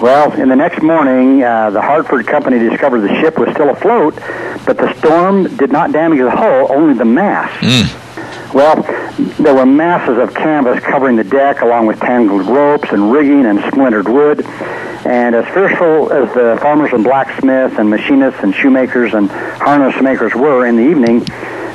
Well, 0.00 0.32
in 0.32 0.48
the 0.48 0.56
next 0.56 0.82
morning, 0.82 1.42
uh, 1.42 1.68
the 1.68 1.82
Hartford 1.82 2.26
company 2.26 2.58
discovered 2.58 3.00
the 3.00 3.14
ship 3.20 3.38
was 3.38 3.50
still 3.50 3.68
afloat, 3.68 4.14
but 4.64 4.78
the 4.78 4.96
storm 4.98 5.54
did 5.56 5.70
not 5.70 5.92
damage 5.92 6.20
the 6.20 6.30
hull, 6.30 6.72
only 6.72 6.94
the 6.94 7.04
mast. 7.04 7.52
Mm. 7.60 8.54
Well, 8.54 8.82
there 9.38 9.54
were 9.54 9.66
masses 9.66 10.16
of 10.16 10.34
canvas 10.34 10.82
covering 10.82 11.16
the 11.16 11.24
deck, 11.24 11.60
along 11.60 11.86
with 11.86 12.00
tangled 12.00 12.46
ropes 12.46 12.88
and 12.90 13.12
rigging 13.12 13.44
and 13.44 13.60
splintered 13.70 14.08
wood. 14.08 14.44
And 15.04 15.34
as 15.34 15.44
fearful 15.52 16.10
as 16.12 16.32
the 16.32 16.58
farmers 16.62 16.92
and 16.92 17.04
blacksmiths 17.04 17.78
and 17.78 17.90
machinists 17.90 18.40
and 18.42 18.54
shoemakers 18.54 19.12
and 19.12 19.30
harness 19.30 20.00
makers 20.02 20.34
were 20.34 20.66
in 20.66 20.76
the 20.76 20.82
evening, 20.82 21.26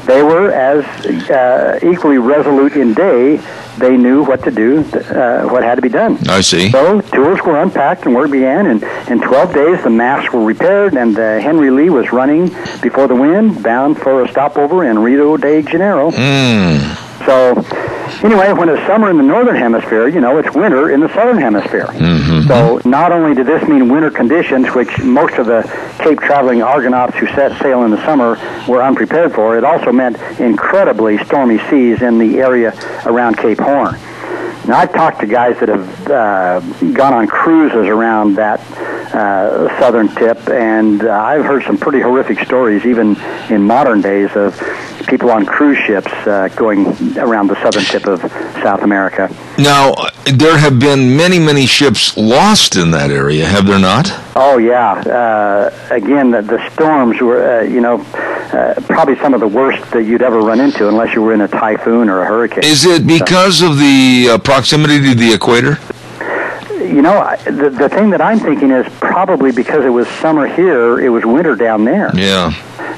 they 0.06 0.22
were 0.22 0.52
as 0.52 0.86
uh, 1.30 1.80
equally 1.84 2.18
resolute 2.18 2.74
in 2.74 2.94
day. 2.94 3.42
They 3.78 3.98
knew 3.98 4.24
what 4.24 4.44
to 4.44 4.52
do, 4.52 4.80
uh, 4.80 5.48
what 5.50 5.64
had 5.64 5.76
to 5.76 5.82
be 5.82 5.90
done. 5.90 6.18
I 6.30 6.40
see. 6.42 6.72
So 6.72 7.02
tools 7.02 7.42
were 7.42 7.62
unpacked 7.62 8.06
and 8.06 8.16
work 8.16 8.32
began. 8.32 8.68
And 8.68 8.82
in 9.10 9.20
12 9.20 9.54
days, 9.54 9.84
the 9.84 9.90
masts 9.90 10.32
were 10.32 10.44
repaired, 10.46 10.94
and 10.94 11.18
uh, 11.18 11.40
Henry 11.40 11.72
Lee 11.72 11.90
was 11.90 12.12
running 12.14 12.48
before 12.82 13.08
the 13.08 13.16
wind, 13.16 13.62
bound 13.62 13.98
for 13.98 14.24
a 14.24 14.30
stopover 14.30 14.86
in 14.86 15.00
Rio 15.00 15.36
de 15.36 15.62
Janeiro. 15.62 16.12
Mm. 16.12 17.26
So, 17.26 17.56
anyway, 18.24 18.52
when 18.54 18.70
it's 18.70 18.86
summer 18.88 19.10
in 19.10 19.18
the 19.18 19.24
northern 19.24 19.56
hemisphere, 19.56 20.08
you 20.08 20.22
know, 20.22 20.38
it's 20.38 20.54
winter 20.56 20.92
in 20.92 21.00
the 21.00 21.08
southern 21.14 21.38
hemisphere. 21.38 21.88
Mm-hmm. 21.88 22.48
So, 22.48 22.82
not 22.88 23.12
only 23.12 23.36
did 23.36 23.48
this 23.48 23.68
mean 23.68 23.90
winter 23.92 24.12
conditions, 24.12 24.68
which 24.70 25.00
most 25.00 25.36
of 25.36 25.46
the 25.48 25.64
Cape 26.00 26.20
traveling 26.20 26.62
Argonauts 26.62 27.16
who 27.16 27.28
set 27.28 27.60
sail 27.62 27.84
in 27.84 27.92
the 27.92 28.04
summer 28.06 28.38
were 28.68 28.84
unprepared 28.84 29.34
for, 29.34 29.58
it 29.58 29.64
also 29.64 29.92
meant 29.92 30.18
incredibly 30.40 31.18
stormy 31.26 31.60
seas 31.70 32.02
in 32.02 32.18
the 32.18 32.40
area 32.40 32.74
around 33.06 33.38
Cape 33.38 33.60
Horn. 33.60 33.96
Now, 34.68 34.80
I've 34.80 34.94
talked 34.94 35.20
to 35.20 35.28
guys 35.28 35.60
that 35.60 35.70
have 35.70 36.08
uh, 36.10 36.60
gone 36.94 37.14
on 37.14 37.28
cruises 37.28 37.88
around 37.88 38.36
that 38.36 38.60
uh, 39.16 39.80
southern 39.80 40.10
tip, 40.10 40.48
and 40.50 41.04
uh, 41.04 41.12
I've 41.12 41.46
heard 41.46 41.64
some 41.64 41.78
pretty 41.78 42.02
horrific 42.02 42.40
stories, 42.40 42.86
even 42.86 43.16
in 43.50 43.64
modern 43.64 44.02
days, 44.02 44.30
of 44.36 44.60
people 45.08 45.30
on 45.30 45.46
cruise 45.46 45.78
ships 45.78 46.12
uh, 46.28 46.50
going 46.56 46.88
around 47.18 47.48
the 47.48 47.62
southern 47.62 47.84
tip 47.84 48.08
of 48.08 48.20
South 48.64 48.82
America. 48.82 49.34
Now, 49.58 49.94
there 50.26 50.58
have 50.58 50.80
been 50.80 51.16
many, 51.16 51.40
many 51.40 51.66
ships 51.66 52.18
lost 52.18 52.76
in 52.76 52.92
that 52.92 53.12
area, 53.12 53.46
have 53.46 53.68
there 53.68 53.80
not? 53.80 54.12
Oh 54.36 54.58
yeah. 54.58 54.94
Uh, 54.94 55.72
again, 55.92 56.32
the, 56.32 56.42
the 56.42 56.70
storms 56.72 57.22
were, 57.22 57.60
uh, 57.60 57.62
you 57.62 57.82
know, 57.82 58.02
uh, 58.02 58.74
probably 58.88 59.16
some 59.18 59.34
of 59.34 59.40
the 59.40 59.48
worst 59.48 59.92
that 59.92 60.04
you'd 60.04 60.22
ever 60.22 60.40
run 60.40 60.60
into, 60.60 60.88
unless 60.88 61.14
you 61.14 61.22
were 61.22 61.34
in 61.34 61.42
a 61.42 61.48
typhoon 61.48 62.10
or 62.10 62.22
a 62.22 62.26
hurricane. 62.26 62.64
Is 62.64 62.86
it 62.86 63.06
because 63.08 63.62
of 63.62 63.78
the 63.78 64.30
uh, 64.32 64.38
proximity 64.40 65.00
to 65.02 65.16
the 65.16 65.34
equator? 65.34 65.78
You 66.86 67.02
know, 67.02 67.18
I- 67.20 67.38
the 67.46 67.70
the 67.70 67.90
thing 67.90 68.12
that 68.12 68.22
I'm 68.22 68.40
thinking 68.40 68.72
is 68.72 68.86
probably 69.00 69.52
because 69.52 69.84
it 69.86 69.90
was 69.90 70.08
summer 70.08 70.46
here, 70.48 71.00
it 71.00 71.10
was 71.10 71.26
winter 71.26 71.56
down 71.56 71.86
there, 71.86 72.12
Yeah. 72.14 72.52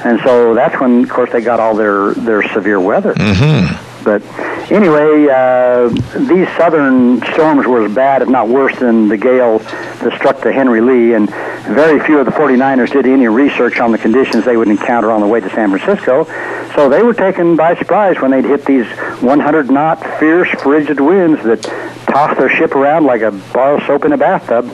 and 0.04 0.20
so 0.24 0.54
that's 0.54 0.78
when, 0.80 1.02
of 1.04 1.08
course, 1.08 1.30
they 1.32 1.40
got 1.40 1.60
all 1.60 1.74
their 1.74 2.12
their 2.14 2.42
severe 2.54 2.80
weather. 2.80 3.14
Mm-hmm. 3.14 3.84
But 4.04 4.22
anyway, 4.70 5.26
uh, 5.28 5.88
these 6.16 6.48
southern 6.56 7.20
storms 7.32 7.66
were 7.66 7.84
as 7.84 7.92
bad, 7.92 8.22
if 8.22 8.28
not 8.28 8.48
worse, 8.48 8.74
than 8.78 9.08
the 9.08 9.16
gale 9.16 9.58
that 9.58 10.12
struck 10.16 10.40
the 10.40 10.52
Henry 10.52 10.80
Lee, 10.80 11.12
and 11.14 11.28
very 11.66 11.98
few 12.00 12.18
of 12.18 12.24
the 12.24 12.32
49ers 12.32 12.90
did 12.92 13.06
any 13.06 13.28
research 13.28 13.80
on 13.80 13.92
the 13.92 13.98
conditions 13.98 14.44
they 14.44 14.56
would 14.56 14.68
encounter 14.68 15.10
on 15.10 15.20
the 15.20 15.26
way 15.26 15.40
to 15.40 15.50
San 15.50 15.76
Francisco. 15.76 16.26
So 16.74 16.88
they 16.88 17.02
were 17.02 17.14
taken 17.14 17.56
by 17.56 17.76
surprise 17.76 18.20
when 18.20 18.30
they'd 18.30 18.44
hit 18.44 18.64
these 18.64 18.86
100 18.86 19.70
knot 19.70 20.00
fierce, 20.18 20.48
frigid 20.60 21.00
winds 21.00 21.42
that 21.44 21.62
tossed 22.06 22.38
their 22.38 22.48
ship 22.48 22.74
around 22.74 23.04
like 23.04 23.22
a 23.22 23.30
bar 23.30 23.76
of 23.76 23.82
soap 23.84 24.04
in 24.04 24.12
a 24.12 24.18
bathtub. 24.18 24.70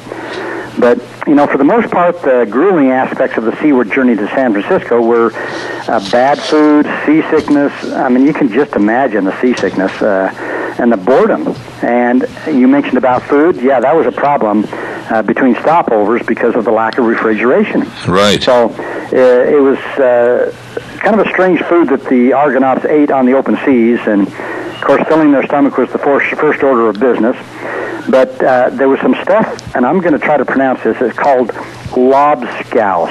But, 0.78 1.00
you 1.26 1.34
know, 1.34 1.46
for 1.46 1.56
the 1.56 1.64
most 1.64 1.90
part, 1.90 2.20
the 2.22 2.46
grueling 2.50 2.90
aspects 2.90 3.36
of 3.36 3.44
the 3.44 3.56
seaward 3.60 3.92
journey 3.92 4.16
to 4.16 4.26
San 4.28 4.52
Francisco 4.52 5.00
were 5.00 5.32
uh, 5.32 6.10
bad 6.10 6.38
food, 6.38 6.84
seasickness. 7.06 7.72
I 7.92 8.08
mean, 8.08 8.26
you 8.26 8.34
can 8.34 8.50
just 8.50 8.74
imagine 8.74 9.24
the 9.24 9.40
seasickness 9.40 9.92
uh, 10.02 10.34
and 10.78 10.90
the 10.90 10.96
boredom. 10.96 11.54
And 11.82 12.26
you 12.46 12.66
mentioned 12.66 12.98
about 12.98 13.22
food. 13.22 13.56
Yeah, 13.56 13.78
that 13.80 13.94
was 13.94 14.06
a 14.06 14.12
problem 14.12 14.64
uh, 14.68 15.22
between 15.22 15.54
stopovers 15.54 16.26
because 16.26 16.56
of 16.56 16.64
the 16.64 16.72
lack 16.72 16.98
of 16.98 17.04
refrigeration. 17.04 17.82
Right. 18.08 18.42
So 18.42 18.68
it 19.12 19.61
was 19.61 19.78
uh, 19.99 20.54
kind 21.00 21.18
of 21.20 21.26
a 21.26 21.30
strange 21.30 21.61
food 21.62 21.88
that 21.88 22.04
the 22.04 22.32
Argonauts 22.32 22.84
ate 22.84 23.11
on 23.11 23.26
the 23.26 23.32
open 23.34 23.56
seas, 23.64 24.00
and 24.06 24.26
of 24.28 24.80
course, 24.82 25.06
filling 25.08 25.32
their 25.32 25.44
stomach 25.44 25.76
was 25.76 25.90
the 25.92 25.99
first, 25.99 26.34
first 26.38 26.62
order 26.62 26.88
of 26.88 26.99
business. 27.00 27.37
But 28.08 28.42
uh, 28.44 28.68
there 28.70 28.88
was 28.88 29.00
some 29.00 29.14
stuff, 29.23 29.75
and 29.75 29.87
I'm 29.87 30.00
going 30.00 30.12
to 30.12 30.18
try 30.18 30.37
to 30.37 30.44
pronounce 30.44 30.82
this. 30.82 30.96
It's 31.00 31.16
called 31.18 31.49
lobscouse. 31.96 33.08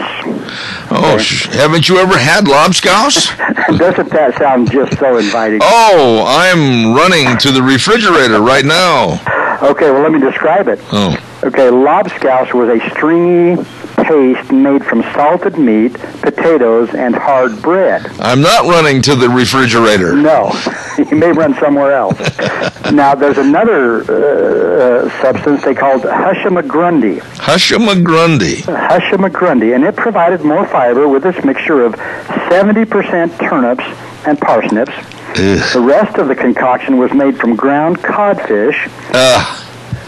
Oh, 0.91 1.17
sh- 1.17 1.47
haven't 1.47 1.89
you 1.89 1.97
ever 1.97 2.17
had 2.17 2.45
lobscouse? 2.45 3.35
Doesn't 3.77 4.09
that 4.09 4.38
sound 4.38 4.71
just 4.71 4.97
so 5.00 5.17
inviting? 5.17 5.59
oh, 5.63 6.23
I'm 6.27 6.93
running 6.95 7.38
to 7.39 7.51
the 7.51 7.62
refrigerator 7.62 8.39
right 8.41 8.65
now. 8.65 9.19
Okay, 9.63 9.89
well, 9.91 10.01
let 10.01 10.12
me 10.12 10.19
describe 10.19 10.67
it. 10.67 10.79
Oh, 10.91 11.15
Okay, 11.43 11.67
lobscouse 11.69 12.53
was 12.53 12.69
a 12.69 12.89
stringy 12.91 13.62
paste 14.03 14.51
made 14.51 14.86
from 14.86 15.01
salted 15.13 15.57
meat, 15.57 15.93
potatoes, 16.22 16.93
and 16.93 17.15
hard 17.15 17.62
bread. 17.62 18.05
I'm 18.19 18.41
not 18.41 18.65
running 18.65 19.01
to 19.03 19.15
the 19.15 19.29
refrigerator. 19.29 20.13
No, 20.15 20.51
you 20.98 21.15
may 21.15 21.31
run 21.31 21.55
somewhere 21.55 21.93
else. 21.93 22.19
now, 22.91 23.15
there's 23.15 23.38
another 23.38 24.03
uh, 24.03 25.05
uh, 25.05 25.22
substance 25.22 25.63
they 25.63 25.74
called 25.74 26.01
Hushamagrundi. 26.01 27.19
Hushamagrundi. 27.19 28.57
Hushamagrundi, 28.63 29.74
and 29.75 29.83
it 29.83 29.95
provided 29.95 30.41
more 30.43 30.67
fiber 30.67 31.07
with 31.07 31.24
this 31.24 31.43
mixture 31.45 31.83
of 31.83 31.93
70% 31.93 33.39
turnips 33.50 33.83
and 34.27 34.39
parsnips. 34.39 34.91
Ugh. 35.36 35.74
The 35.74 35.81
rest 35.81 36.17
of 36.17 36.27
the 36.27 36.36
concoction 36.36 36.98
was 36.98 37.12
made 37.13 37.38
from 37.39 37.55
ground 37.55 37.98
codfish. 38.03 38.75
Uh, 39.13 39.62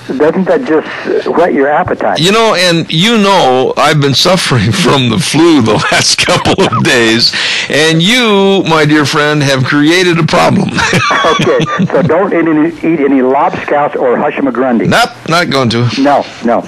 Doesn't 0.07 0.45
that 0.45 0.63
just 0.65 1.27
whet 1.27 1.53
your 1.53 1.67
appetite? 1.67 2.19
you 2.19 2.31
know, 2.31 2.55
and 2.55 2.91
you 2.91 3.17
know, 3.17 3.73
I've 3.77 3.99
been 3.99 4.13
suffering 4.13 4.71
from 4.85 5.09
the 5.09 5.19
flu 5.19 5.61
the 5.61 5.73
last 5.91 6.17
couple 6.25 6.63
of 6.63 6.83
days, 6.83 7.33
and 7.69 8.01
you, 8.01 8.63
my 8.67 8.85
dear 8.85 9.05
friend, 9.05 9.41
have 9.43 9.63
created 9.63 10.19
a 10.19 10.23
problem. 10.25 10.69
okay, 11.41 11.59
so 11.85 12.01
don't 12.03 12.33
eat 12.33 12.47
any, 12.47 12.69
eat 12.93 12.99
any 12.99 13.21
lobscouse 13.21 13.95
or 13.95 14.15
Hushamagrundi. 14.15 14.87
nope, 14.87 15.09
not 15.27 15.49
going 15.49 15.69
to. 15.69 15.89
No, 16.01 16.25
no. 16.43 16.61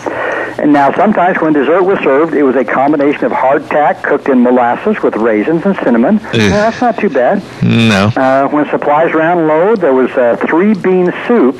And 0.60 0.74
now, 0.74 0.92
sometimes 0.96 1.40
when 1.40 1.54
dessert 1.54 1.84
was 1.84 2.00
served, 2.00 2.34
it 2.34 2.42
was 2.42 2.56
a 2.56 2.66
combination 2.66 3.26
of 3.26 3.32
hardtack 3.32 4.02
cooked 4.02 4.28
in 4.28 4.42
molasses 4.42 5.00
with 5.04 5.16
raisins 5.16 5.64
and 5.68 5.76
cinnamon. 5.78 6.16
Now, 6.16 6.32
that's 6.50 6.82
not 6.82 6.98
too 6.98 7.12
bad. 7.12 7.44
No. 7.62 8.08
Uh, 8.16 8.48
when 8.50 8.68
supplies 8.70 9.14
ran 9.14 9.46
low, 9.48 9.76
there 9.76 9.94
was 9.94 10.10
uh, 10.12 10.36
three 10.48 10.74
bean 10.74 11.14
soup, 11.28 11.56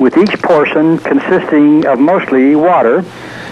with 0.00 0.16
each 0.16 0.40
portion 0.42 0.98
consisting 0.98 1.86
of 1.86 1.98
mostly 1.98 2.54
water 2.56 3.04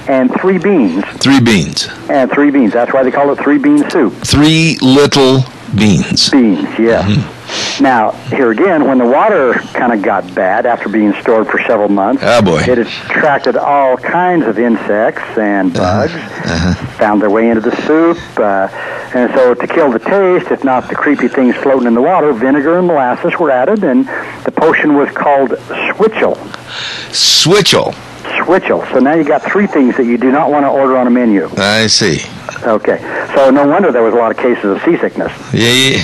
and 0.08 0.32
three 0.40 0.58
beans. 0.58 1.04
Three 1.18 1.40
beans. 1.40 1.88
And 2.11 2.30
three 2.30 2.50
beans. 2.50 2.72
That's 2.72 2.92
why 2.92 3.02
they 3.04 3.11
call 3.12 3.30
it 3.32 3.38
three 3.38 3.58
bean 3.58 3.88
soup. 3.90 4.12
Three 4.14 4.76
little 4.82 5.44
beans. 5.76 6.30
Beans, 6.30 6.68
yeah. 6.78 7.06
Now, 7.80 8.11
here 8.28 8.50
again, 8.50 8.87
when 8.87 8.99
the 8.99 9.06
water 9.06 9.52
kind 9.75 9.92
of 9.92 10.02
got 10.02 10.34
bad 10.34 10.66
after 10.66 10.88
being 10.88 11.12
stored 11.20 11.46
for 11.49 11.58
several 11.66 11.88
months, 11.88 12.22
Ah, 12.25 12.40
boy. 12.42 12.61
it 12.62 12.78
attracted 12.78 13.56
all 13.56 13.96
kinds 13.96 14.46
of 14.46 14.58
insects 14.58 15.22
and 15.38 15.72
bugs, 15.72 16.12
found 16.99 17.20
their 17.22 17.30
way 17.30 17.49
into 17.49 17.61
the 17.61 17.75
soup. 17.82 18.18
Uh, 18.38 18.68
and 19.14 19.33
so, 19.35 19.54
to 19.54 19.66
kill 19.66 19.90
the 19.90 19.99
taste, 19.99 20.50
if 20.50 20.64
not 20.64 20.88
the 20.88 20.95
creepy 20.95 21.28
things 21.28 21.54
floating 21.57 21.87
in 21.87 21.95
the 21.95 22.02
water, 22.02 22.33
vinegar 22.33 22.78
and 22.78 22.87
molasses 22.87 23.38
were 23.38 23.50
added, 23.50 23.85
and 23.85 24.07
the 24.45 24.52
potion 24.52 24.95
was 24.97 25.11
called 25.11 25.50
switchel. 25.50 26.37
Switchel. 27.12 27.95
Switchel. 28.38 28.90
So 28.92 29.00
now 29.00 29.14
you 29.14 29.25
got 29.25 29.42
three 29.42 29.66
things 29.66 29.97
that 29.97 30.04
you 30.04 30.16
do 30.16 30.31
not 30.31 30.50
want 30.50 30.64
to 30.64 30.69
order 30.69 30.97
on 30.97 31.07
a 31.07 31.11
menu. 31.11 31.49
I 31.57 31.87
see. 31.88 32.21
Okay. 32.62 32.99
So 33.35 33.50
no 33.50 33.66
wonder 33.66 33.90
there 33.90 34.02
was 34.02 34.14
a 34.14 34.16
lot 34.16 34.31
of 34.31 34.37
cases 34.37 34.64
of 34.64 34.83
seasickness. 34.83 35.33
Yeah. 35.52 35.99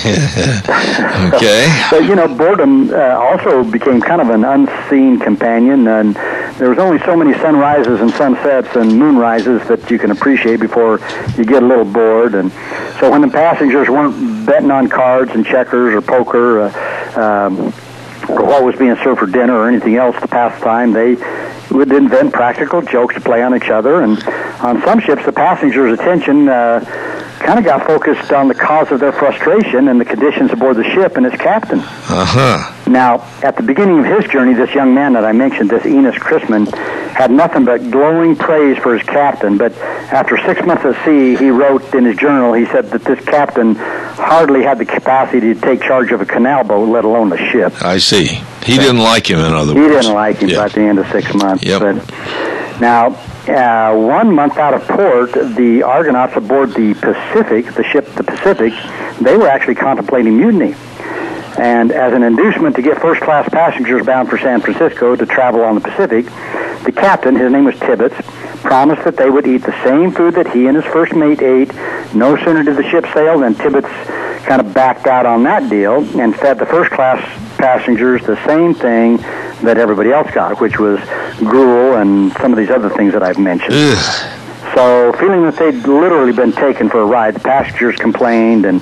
okay. 1.33 1.67
But 1.89 2.03
you 2.03 2.15
know, 2.15 2.27
boredom 2.27 2.91
uh, 2.91 2.97
also 3.17 3.63
became 3.63 4.01
kind 4.01 4.21
of 4.21 4.29
an 4.29 4.43
unseen 4.43 5.19
companion, 5.19 5.87
and 5.87 6.15
there 6.57 6.69
was 6.69 6.77
only 6.77 6.99
so 6.99 7.15
many 7.15 7.33
sunrises 7.39 8.01
and 8.01 8.11
sunsets 8.11 8.75
and 8.75 8.91
moonrises 8.91 9.67
that 9.67 9.89
you 9.89 9.97
can 9.97 10.11
appreciate 10.11 10.59
before 10.59 10.99
you 11.37 11.45
get 11.45 11.63
a 11.63 11.65
little 11.65 11.85
bored. 11.85 12.35
And 12.35 12.51
so, 12.99 13.09
when 13.09 13.21
the 13.21 13.29
passengers 13.29 13.87
weren't 13.87 14.45
betting 14.45 14.71
on 14.71 14.89
cards 14.89 15.31
and 15.31 15.45
checkers 15.45 15.93
or 15.93 16.01
poker, 16.01 16.61
uh, 16.61 17.47
um, 17.47 17.73
or 18.29 18.43
what 18.43 18.63
was 18.63 18.75
being 18.75 18.95
served 18.97 19.19
for 19.19 19.25
dinner 19.25 19.55
or 19.55 19.67
anything 19.67 19.95
else 19.95 20.19
to 20.21 20.27
pass 20.27 20.57
the 20.59 20.65
time, 20.65 20.91
they 20.91 21.15
would 21.71 21.91
invent 21.91 22.33
practical 22.33 22.81
jokes 22.81 23.15
to 23.15 23.21
play 23.21 23.41
on 23.41 23.55
each 23.55 23.69
other. 23.69 24.01
And 24.01 24.21
on 24.59 24.81
some 24.83 24.99
ships, 24.99 25.25
the 25.25 25.31
passengers' 25.31 25.97
attention 25.97 26.49
uh, 26.49 26.83
kind 27.39 27.57
of 27.57 27.65
got 27.65 27.87
focused 27.87 28.31
on 28.31 28.47
the 28.47 28.53
cause 28.53 28.91
of 28.91 28.99
their 28.99 29.13
frustration 29.13 29.87
and 29.87 29.99
the 29.99 30.05
conditions 30.05 30.51
aboard 30.51 30.75
the 30.75 30.83
ship 30.83 31.15
and 31.15 31.25
its 31.25 31.37
captain. 31.37 31.79
Uh 31.79 32.25
huh. 32.25 32.89
Now, 32.89 33.21
at 33.43 33.55
the 33.55 33.63
beginning 33.63 33.99
of 33.99 34.05
his 34.05 34.29
journey, 34.29 34.53
this 34.53 34.73
young 34.75 34.93
man 34.93 35.13
that 35.13 35.23
I 35.23 35.31
mentioned, 35.31 35.69
this 35.69 35.85
Enos 35.85 36.15
Christman, 36.15 36.67
had 37.19 37.31
nothing 37.31 37.65
but 37.65 37.91
glowing 37.91 38.33
praise 38.37 38.77
for 38.77 38.97
his 38.97 39.05
captain. 39.05 39.57
But 39.57 39.77
after 39.77 40.37
six 40.45 40.65
months 40.65 40.85
at 40.85 40.95
sea, 41.05 41.35
he 41.35 41.49
wrote 41.49 41.93
in 41.93 42.05
his 42.05 42.15
journal, 42.15 42.53
he 42.53 42.65
said 42.67 42.89
that 42.91 43.03
this 43.03 43.19
captain 43.25 43.75
hardly 43.75 44.63
had 44.63 44.77
the 44.77 44.85
capacity 44.85 45.53
to 45.53 45.59
take 45.59 45.81
charge 45.81 46.11
of 46.13 46.21
a 46.21 46.25
canal 46.25 46.63
boat, 46.63 46.85
let 46.87 47.03
alone 47.03 47.33
a 47.33 47.37
ship. 47.51 47.73
I 47.83 47.97
see. 47.97 48.27
He 48.63 48.77
didn't 48.77 48.99
like 48.99 49.29
him, 49.29 49.39
in 49.39 49.53
other 49.53 49.73
He 49.73 49.81
words. 49.81 49.95
didn't 50.05 50.13
like 50.15 50.37
him 50.37 50.49
Yeah. 50.49 50.57
by 50.63 50.67
the 50.69 50.79
end 50.81 50.97
of 50.97 51.07
six 51.11 51.33
months. 51.33 51.65
Yep. 51.65 51.81
But 51.81 52.79
now, 52.79 53.17
uh, 53.49 53.93
one 53.97 54.33
month 54.33 54.57
out 54.57 54.73
of 54.73 54.87
port, 54.87 55.33
the 55.33 55.83
Argonauts 55.83 56.37
aboard 56.37 56.73
the 56.73 56.93
Pacific, 56.93 57.73
the 57.73 57.83
ship 57.83 58.07
the 58.15 58.23
Pacific, 58.23 58.71
they 59.19 59.35
were 59.35 59.47
actually 59.49 59.75
contemplating 59.75 60.37
mutiny. 60.37 60.73
And 61.57 61.91
as 61.91 62.13
an 62.13 62.23
inducement 62.23 62.75
to 62.75 62.81
get 62.81 63.01
first 63.01 63.21
class 63.21 63.47
passengers 63.49 64.05
bound 64.05 64.29
for 64.29 64.37
San 64.37 64.61
Francisco 64.61 65.15
to 65.15 65.25
travel 65.25 65.61
on 65.63 65.75
the 65.75 65.81
Pacific, 65.81 66.25
the 66.83 66.91
captain, 66.91 67.35
his 67.35 67.51
name 67.51 67.65
was 67.65 67.77
Tibbets, 67.79 68.15
promised 68.61 69.03
that 69.03 69.17
they 69.17 69.29
would 69.29 69.47
eat 69.47 69.63
the 69.63 69.83
same 69.83 70.11
food 70.11 70.35
that 70.35 70.51
he 70.51 70.67
and 70.67 70.75
his 70.75 70.85
first 70.85 71.13
mate 71.13 71.41
ate. 71.41 71.73
No 72.13 72.37
sooner 72.37 72.63
did 72.63 72.77
the 72.77 72.83
ship 72.83 73.05
sail 73.13 73.39
than 73.39 73.55
Tibbets 73.55 73.89
kind 74.45 74.61
of 74.61 74.73
backed 74.73 75.07
out 75.07 75.25
on 75.25 75.43
that 75.43 75.69
deal 75.69 75.97
and 76.19 76.35
fed 76.35 76.59
the 76.59 76.65
first 76.65 76.91
class 76.91 77.19
passengers 77.57 78.25
the 78.25 78.37
same 78.45 78.73
thing 78.73 79.17
that 79.63 79.77
everybody 79.77 80.11
else 80.11 80.31
got, 80.31 80.59
which 80.61 80.79
was 80.79 80.99
gruel 81.39 81.95
and 81.97 82.31
some 82.33 82.51
of 82.51 82.57
these 82.57 82.69
other 82.69 82.89
things 82.89 83.13
that 83.13 83.23
I've 83.23 83.37
mentioned. 83.37 83.73
Ugh. 83.73 84.38
So, 84.75 85.11
feeling 85.13 85.43
that 85.43 85.55
they'd 85.57 85.87
literally 85.87 86.31
been 86.31 86.51
taken 86.51 86.89
for 86.89 87.01
a 87.01 87.05
ride, 87.05 87.33
the 87.33 87.39
passengers 87.39 87.95
complained, 87.95 88.65
and 88.65 88.79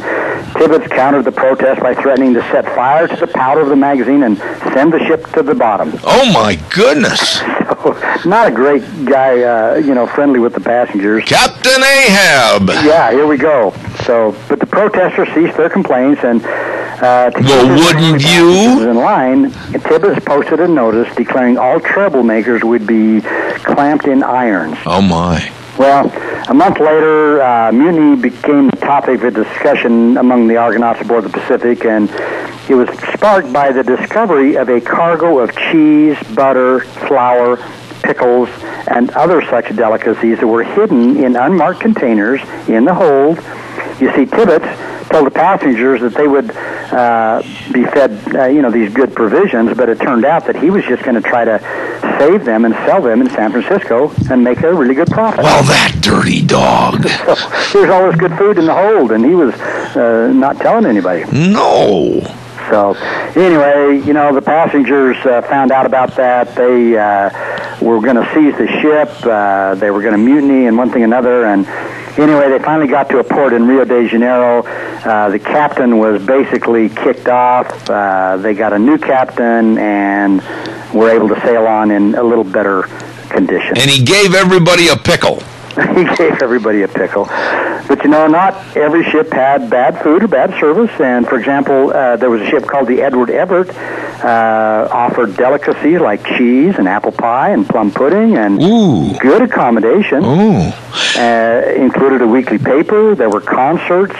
Tibbets 0.57 0.87
countered 0.87 1.25
the 1.25 1.31
protest 1.31 1.81
by 1.81 1.93
threatening 1.95 2.33
to 2.33 2.41
set 2.51 2.65
fire 2.75 3.07
to 3.07 3.15
the 3.15 3.27
powder 3.27 3.61
of 3.61 3.69
the 3.69 3.75
magazine 3.75 4.23
and 4.23 4.37
send 4.73 4.91
the 4.93 4.99
ship 4.99 5.25
to 5.33 5.43
the 5.43 5.55
bottom. 5.55 5.91
Oh 6.03 6.31
my 6.33 6.55
goodness. 6.73 7.41
So, 7.83 7.93
Not 8.25 8.47
a 8.47 8.51
great 8.51 8.81
guy, 9.05 9.41
uh, 9.43 9.75
you 9.75 9.93
know, 9.93 10.07
friendly 10.07 10.39
with 10.39 10.53
the 10.53 10.59
passengers. 10.59 11.23
Captain 11.25 11.83
Ahab. 11.83 12.69
Yeah, 12.69 13.11
here 13.11 13.27
we 13.27 13.37
go. 13.37 13.71
So, 14.05 14.35
but 14.49 14.59
the 14.59 14.65
protesters 14.65 15.27
ceased 15.35 15.55
their 15.57 15.69
complaints, 15.69 16.23
and 16.23 16.41
Uh, 16.45 17.29
to 17.29 17.41
Well, 17.43 17.67
wouldn't 17.77 18.23
you? 18.23 18.89
In 18.89 18.95
line, 18.97 19.51
Tibbetts 19.71 20.25
posted 20.25 20.59
a 20.59 20.67
notice 20.67 21.13
declaring 21.15 21.57
all 21.57 21.79
troublemakers 21.79 22.63
would 22.63 22.87
be 22.87 23.21
clamped 23.63 24.07
in 24.07 24.23
irons. 24.23 24.77
Oh 24.85 25.01
my. 25.01 25.51
Well, 25.77 26.09
a 26.49 26.53
month 26.55 26.79
later, 26.79 27.39
uh, 27.43 27.71
mutiny 27.71 28.15
became 28.19 28.69
the 28.69 28.77
topic 28.77 29.21
of 29.21 29.35
discussion 29.35 30.17
among 30.17 30.47
the 30.47 30.57
Argonauts 30.57 31.01
aboard 31.01 31.23
the 31.23 31.29
Pacific, 31.29 31.85
and 31.85 32.09
it 32.67 32.73
was 32.73 32.89
sparked 33.13 33.53
by 33.53 33.71
the 33.71 33.83
discovery 33.83 34.57
of 34.57 34.69
a 34.69 34.81
cargo 34.81 35.37
of 35.37 35.55
cheese, 35.55 36.17
butter, 36.33 36.79
flour, 36.79 37.57
pickles, 38.01 38.49
and 38.87 39.11
other 39.11 39.43
such 39.43 39.75
delicacies 39.75 40.39
that 40.39 40.47
were 40.47 40.63
hidden 40.63 41.23
in 41.23 41.35
unmarked 41.35 41.81
containers 41.81 42.41
in 42.67 42.83
the 42.83 42.93
hold. 42.95 43.37
You 44.01 44.11
see, 44.15 44.25
Tibbetts 44.25 44.65
told 45.09 45.25
the 45.25 45.31
passengers 45.31 46.01
that 46.01 46.13
they 46.13 46.27
would 46.27 46.51
uh, 46.51 47.41
be 47.71 47.83
fed, 47.85 48.35
uh, 48.35 48.45
you 48.45 48.61
know, 48.61 48.71
these 48.71 48.93
good 48.93 49.15
provisions, 49.15 49.75
but 49.75 49.89
it 49.89 49.99
turned 49.99 50.25
out 50.25 50.45
that 50.45 50.55
he 50.55 50.69
was 50.69 50.83
just 50.85 51.03
going 51.03 51.15
to 51.15 51.27
try 51.27 51.45
to 51.45 51.59
save 52.19 52.45
them 52.45 52.65
and 52.65 52.73
sell 52.85 53.01
them 53.01 53.21
in 53.21 53.29
San 53.29 53.51
Francisco 53.51 54.11
and 54.29 54.43
make 54.43 54.61
a 54.61 54.73
really 54.73 54.95
good 54.95 55.09
profit. 55.09 55.43
Well, 55.43 55.63
that 55.63 55.97
dirty 56.01 56.45
dog. 56.45 57.05
So 57.67 57.79
there's 57.79 57.91
all 57.91 58.09
this 58.09 58.19
good 58.19 58.37
food 58.37 58.57
in 58.57 58.65
the 58.65 58.73
hold, 58.73 59.11
and 59.11 59.25
he 59.25 59.35
was 59.35 59.53
uh, 59.53 60.31
not 60.33 60.57
telling 60.57 60.85
anybody. 60.85 61.25
No. 61.29 62.21
So 62.69 62.93
anyway, 63.35 64.01
you 64.05 64.13
know, 64.13 64.33
the 64.33 64.41
passengers 64.41 65.17
uh, 65.25 65.41
found 65.43 65.71
out 65.71 65.85
about 65.85 66.15
that. 66.15 66.55
They 66.55 66.97
uh, 66.97 67.29
were 67.81 67.99
going 68.01 68.15
to 68.15 68.25
seize 68.33 68.57
the 68.57 68.67
ship. 68.81 69.25
Uh, 69.25 69.75
they 69.75 69.91
were 69.91 70.01
going 70.01 70.13
to 70.13 70.17
mutiny 70.17 70.67
and 70.67 70.77
one 70.77 70.91
thing 70.91 71.03
another. 71.03 71.45
And 71.45 71.65
anyway, 72.17 72.49
they 72.49 72.59
finally 72.59 72.87
got 72.87 73.09
to 73.09 73.19
a 73.19 73.23
port 73.23 73.53
in 73.53 73.67
Rio 73.67 73.85
de 73.85 74.07
Janeiro. 74.07 74.63
Uh, 75.07 75.29
the 75.29 75.39
captain 75.39 75.99
was 75.99 76.21
basically 76.25 76.89
kicked 76.89 77.29
off. 77.29 77.89
Uh, 77.89 78.35
they 78.35 78.53
got 78.53 78.73
a 78.73 78.79
new 78.79 78.97
captain 78.97 79.77
and 79.77 80.41
were 80.93 81.09
able 81.09 81.29
to 81.29 81.39
sail 81.41 81.65
on 81.65 81.91
in 81.91 82.13
a 82.15 82.23
little 82.23 82.43
better 82.43 82.83
condition. 83.29 83.77
And 83.77 83.89
he 83.89 84.03
gave 84.03 84.35
everybody 84.35 84.89
a 84.89 84.97
pickle. 84.97 85.39
he 85.95 86.03
gave 86.15 86.41
everybody 86.41 86.81
a 86.81 86.89
pickle. 86.89 87.23
But 87.87 88.03
you 88.03 88.09
know, 88.09 88.27
not 88.27 88.75
every 88.75 89.03
ship 89.09 89.31
had 89.31 89.69
bad 89.69 90.01
food 90.03 90.23
or 90.23 90.27
bad 90.27 90.59
service. 90.59 90.91
And 90.99 91.25
for 91.25 91.37
example, 91.39 91.91
uh, 91.91 92.17
there 92.17 92.29
was 92.29 92.41
a 92.41 92.45
ship 92.47 92.65
called 92.65 92.87
the 92.89 93.01
Edward 93.01 93.29
Everett, 93.29 93.69
uh, 93.69 94.89
offered 94.91 95.37
delicacies 95.37 96.01
like 96.01 96.25
cheese 96.25 96.75
and 96.77 96.87
apple 96.87 97.13
pie 97.13 97.51
and 97.51 97.65
plum 97.65 97.91
pudding 97.91 98.35
and 98.35 98.61
Ooh. 98.61 99.17
good 99.19 99.43
accommodation. 99.43 100.25
Ooh. 100.25 100.71
Uh, 101.15 101.73
included 101.77 102.21
a 102.21 102.27
weekly 102.27 102.57
paper. 102.57 103.15
There 103.15 103.29
were 103.29 103.41
concerts. 103.41 104.15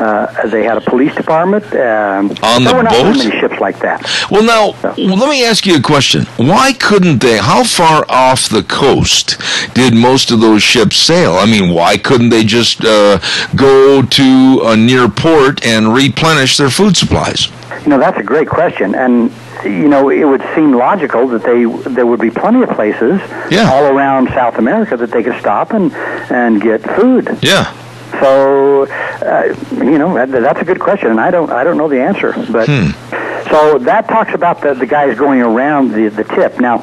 Uh, 0.00 0.46
they 0.48 0.62
had 0.64 0.76
a 0.76 0.80
police 0.80 1.14
department. 1.14 1.64
Um, 1.74 2.30
On 2.42 2.62
the 2.64 2.70
there 2.70 2.76
were 2.76 2.82
not 2.84 2.92
boat? 2.92 3.16
many 3.16 3.30
ships 3.40 3.58
like 3.60 3.78
that. 3.80 4.02
Well, 4.30 4.42
now, 4.44 4.74
let 4.96 5.28
me 5.28 5.44
ask 5.44 5.66
you 5.66 5.76
a 5.76 5.80
question. 5.82 6.24
Why 6.36 6.72
couldn't 6.72 7.18
they, 7.20 7.38
how 7.38 7.64
far 7.64 8.04
off 8.08 8.48
the 8.48 8.62
coast 8.62 9.36
did 9.74 9.94
most 9.94 10.30
of 10.30 10.40
those 10.40 10.62
ships 10.62 10.96
sail? 10.96 11.34
I 11.34 11.46
mean, 11.46 11.74
why 11.74 11.96
couldn't 11.98 12.28
they 12.30 12.44
just 12.44 12.84
uh, 12.84 13.18
go 13.56 14.02
to 14.02 14.60
a 14.64 14.76
near 14.76 15.08
port 15.08 15.64
and 15.64 15.92
replenish 15.92 16.56
their 16.56 16.70
food 16.70 16.96
supplies? 16.96 17.48
You 17.82 17.88
know, 17.90 17.98
that's 17.98 18.18
a 18.18 18.22
great 18.22 18.48
question, 18.48 18.94
and 18.94 19.32
you 19.64 19.88
know, 19.88 20.08
it 20.10 20.24
would 20.24 20.42
seem 20.54 20.72
logical 20.72 21.26
that 21.28 21.42
they 21.42 21.64
there 21.90 22.06
would 22.06 22.20
be 22.20 22.30
plenty 22.30 22.62
of 22.62 22.70
places 22.70 23.20
Yeah. 23.50 23.70
all 23.72 23.84
around 23.86 24.28
South 24.28 24.58
America 24.58 24.96
that 24.96 25.10
they 25.10 25.22
could 25.22 25.38
stop 25.40 25.72
and 25.72 25.92
and 26.30 26.60
get 26.60 26.82
food. 26.96 27.38
Yeah. 27.42 27.72
So, 28.20 28.84
uh, 28.84 29.54
you 29.72 29.98
know, 29.98 30.14
that, 30.14 30.30
that's 30.30 30.60
a 30.60 30.64
good 30.64 30.80
question, 30.80 31.10
and 31.10 31.20
I 31.20 31.30
don't 31.30 31.50
I 31.50 31.64
don't 31.64 31.76
know 31.76 31.88
the 31.88 32.00
answer, 32.00 32.32
but. 32.50 32.68
So 33.50 33.78
that 33.78 34.06
talks 34.08 34.34
about 34.34 34.60
the, 34.60 34.74
the 34.74 34.84
guys 34.84 35.16
going 35.16 35.40
around 35.40 35.92
the, 35.92 36.08
the 36.10 36.24
tip. 36.24 36.60
Now, 36.60 36.78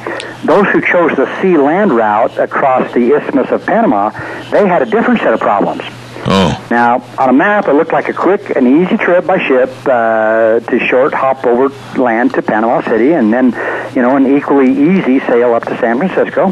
those 0.45 0.65
who 0.69 0.81
chose 0.81 1.15
the 1.15 1.27
sea 1.39 1.57
land 1.57 1.91
route 1.93 2.39
across 2.39 2.91
the 2.91 3.11
Isthmus 3.11 3.51
of 3.51 3.63
Panama, 3.67 4.09
they 4.49 4.67
had 4.67 4.81
a 4.81 4.85
different 4.87 5.19
set 5.19 5.31
of 5.31 5.39
problems. 5.39 5.83
Oh. 6.27 6.67
Now, 6.71 7.03
on 7.19 7.29
a 7.29 7.33
map, 7.33 7.67
it 7.67 7.73
looked 7.73 7.93
like 7.93 8.09
a 8.09 8.13
quick 8.13 8.55
and 8.55 8.67
easy 8.67 8.97
trip 8.97 9.27
by 9.27 9.37
ship 9.37 9.69
uh, 9.85 10.59
to 10.59 10.79
short 10.79 11.13
hop 11.13 11.45
over 11.45 11.69
land 11.99 12.33
to 12.33 12.41
Panama 12.41 12.81
City, 12.81 13.13
and 13.13 13.31
then, 13.31 13.51
you 13.95 14.01
know, 14.01 14.15
an 14.15 14.35
equally 14.35 14.71
easy 14.71 15.19
sail 15.19 15.53
up 15.53 15.65
to 15.65 15.77
San 15.77 15.97
Francisco. 15.97 16.51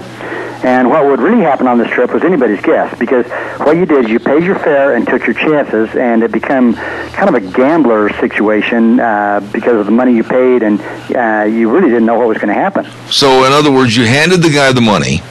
And 0.64 0.90
what 0.90 1.06
would 1.06 1.20
really 1.20 1.42
happen 1.42 1.68
on 1.68 1.78
this 1.78 1.90
trip 1.90 2.14
was 2.14 2.24
anybody's 2.24 2.62
guess, 2.62 2.98
because 2.98 3.26
what 3.58 3.76
you 3.76 3.86
did 3.86 4.06
is 4.06 4.12
you 4.12 4.20
paid 4.20 4.44
your 4.44 4.58
fare 4.60 4.96
and 4.96 5.06
took 5.06 5.26
your 5.26 5.34
chances, 5.34 5.94
and 5.96 6.24
it 6.24 6.32
became 6.32 6.76
kind 6.76 7.28
of 7.28 7.36
a 7.36 7.42
gambler 7.42 8.10
situation 8.14 9.00
uh, 9.00 9.42
because 9.52 9.80
of 9.80 9.86
the 9.88 9.92
money 9.92 10.16
you 10.16 10.24
paid, 10.24 10.64
and 10.64 10.80
uh, 11.16 11.44
you 11.44 11.70
really 11.70 11.90
didn't 11.90 12.06
know 12.06 12.18
what 12.18 12.28
was 12.28 12.38
going 12.38 12.48
to 12.48 12.54
happen. 12.54 12.86
So, 13.10 13.44
in 13.44 13.52
other 13.52 13.72
words, 13.72 13.98
you 13.98 14.06
handed 14.06 14.42
the 14.42 14.52
guy 14.52 14.72
the 14.72 14.82
money 14.82 15.22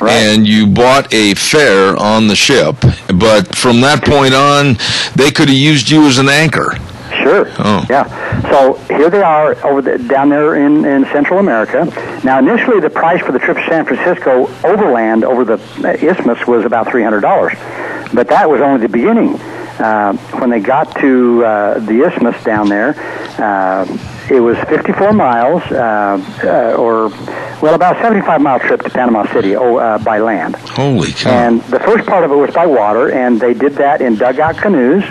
Right. 0.00 0.12
and 0.12 0.46
you 0.46 0.66
bought 0.66 1.12
a 1.12 1.34
fare 1.34 1.96
on 1.96 2.28
the 2.28 2.36
ship, 2.36 2.76
but 3.14 3.54
from 3.56 3.80
that 3.80 4.04
point 4.04 4.34
on, 4.34 4.76
they 5.16 5.30
could 5.30 5.48
have 5.48 5.56
used 5.58 5.90
you 5.90 6.06
as 6.06 6.18
an 6.18 6.28
anchor. 6.28 6.76
Sure. 7.22 7.50
Oh. 7.58 7.84
Yeah. 7.90 8.06
So 8.50 8.74
here 8.94 9.10
they 9.10 9.22
are 9.22 9.54
over 9.66 9.82
the, 9.82 9.98
down 9.98 10.28
there 10.28 10.54
in, 10.56 10.84
in 10.84 11.04
Central 11.06 11.40
America. 11.40 11.84
Now, 12.24 12.38
initially, 12.38 12.80
the 12.80 12.90
price 12.90 13.20
for 13.22 13.32
the 13.32 13.38
trip 13.38 13.56
to 13.56 13.66
San 13.66 13.84
Francisco 13.84 14.46
overland 14.64 15.24
over 15.24 15.44
the 15.44 15.54
uh, 15.84 15.88
isthmus 15.94 16.46
was 16.46 16.64
about 16.64 16.88
three 16.88 17.02
hundred 17.02 17.20
dollars, 17.20 17.54
but 18.14 18.28
that 18.28 18.48
was 18.48 18.60
only 18.60 18.80
the 18.80 18.88
beginning. 18.88 19.38
Uh, 19.78 20.16
when 20.40 20.50
they 20.50 20.60
got 20.60 20.94
to 20.96 21.44
uh, 21.44 21.78
the 21.78 22.02
isthmus 22.02 22.42
down 22.44 22.68
there, 22.68 22.94
uh, 23.38 23.86
it 24.30 24.40
was 24.40 24.58
54 24.68 25.12
miles, 25.12 25.62
uh, 25.70 26.20
uh, 26.44 26.76
or 26.76 27.08
well, 27.62 27.74
about 27.74 27.96
a 27.96 28.00
75 28.00 28.40
mile 28.40 28.60
trip 28.60 28.82
to 28.82 28.90
Panama 28.90 29.26
City 29.32 29.56
oh, 29.56 29.76
uh, 29.76 29.98
by 29.98 30.18
land. 30.18 30.56
Holy 30.56 31.12
cow. 31.12 31.30
And 31.30 31.60
the 31.62 31.80
first 31.80 32.06
part 32.06 32.24
of 32.24 32.30
it 32.30 32.36
was 32.36 32.52
by 32.52 32.66
water, 32.66 33.10
and 33.10 33.40
they 33.40 33.54
did 33.54 33.74
that 33.74 34.00
in 34.00 34.16
dugout 34.16 34.58
canoes. 34.58 35.04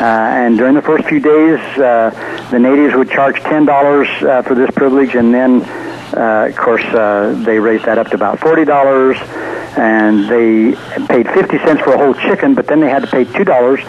Uh, 0.00 0.04
and 0.04 0.56
during 0.56 0.74
the 0.74 0.82
first 0.82 1.08
few 1.08 1.18
days, 1.18 1.58
uh, 1.78 2.48
the 2.50 2.58
natives 2.58 2.94
would 2.94 3.10
charge 3.10 3.40
ten 3.42 3.64
dollars 3.64 4.08
uh, 4.22 4.42
for 4.42 4.54
this 4.54 4.70
privilege, 4.70 5.14
and 5.14 5.34
then, 5.34 5.62
uh, 6.16 6.46
of 6.48 6.56
course, 6.56 6.84
uh, 6.84 7.34
they 7.44 7.58
raised 7.58 7.84
that 7.84 7.98
up 7.98 8.06
to 8.08 8.14
about 8.14 8.38
forty 8.38 8.64
dollars. 8.64 9.18
And 9.78 10.28
they 10.28 10.74
paid 11.06 11.26
fifty 11.32 11.58
cents 11.58 11.80
for 11.82 11.92
a 11.92 11.98
whole 11.98 12.14
chicken, 12.14 12.54
but 12.54 12.66
then 12.66 12.80
they 12.80 12.88
had 12.90 13.02
to 13.02 13.08
pay 13.08 13.24
two 13.24 13.44
dollars 13.44 13.80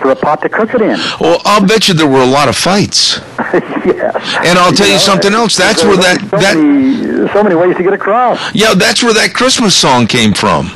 for 0.00 0.10
a 0.10 0.16
pot 0.16 0.42
to 0.42 0.48
cook 0.48 0.74
it 0.74 0.80
in. 0.80 0.98
well, 1.20 1.40
I'll 1.44 1.64
bet 1.66 1.86
you 1.88 1.94
there 1.94 2.06
were 2.08 2.22
a 2.22 2.26
lot 2.26 2.48
of 2.48 2.56
fights. 2.56 3.18
yes. 3.38 4.14
And 4.46 4.58
I'll 4.58 4.72
tell 4.72 4.88
you 4.88 4.98
something 4.98 5.32
else. 5.32 5.56
That's 5.56 5.84
where 5.84 5.96
that- 5.96 6.20
so 6.30 6.36
that- 6.38 6.56
many, 6.56 7.28
so 7.32 7.42
many 7.44 7.54
ways 7.54 7.76
to 7.76 7.82
get 7.82 7.92
across. 7.92 8.40
Yeah, 8.54 8.74
that's 8.74 9.02
where 9.04 9.14
that 9.14 9.34
Christmas 9.34 9.74
song 9.76 10.06
came 10.08 10.32
from. 10.34 10.70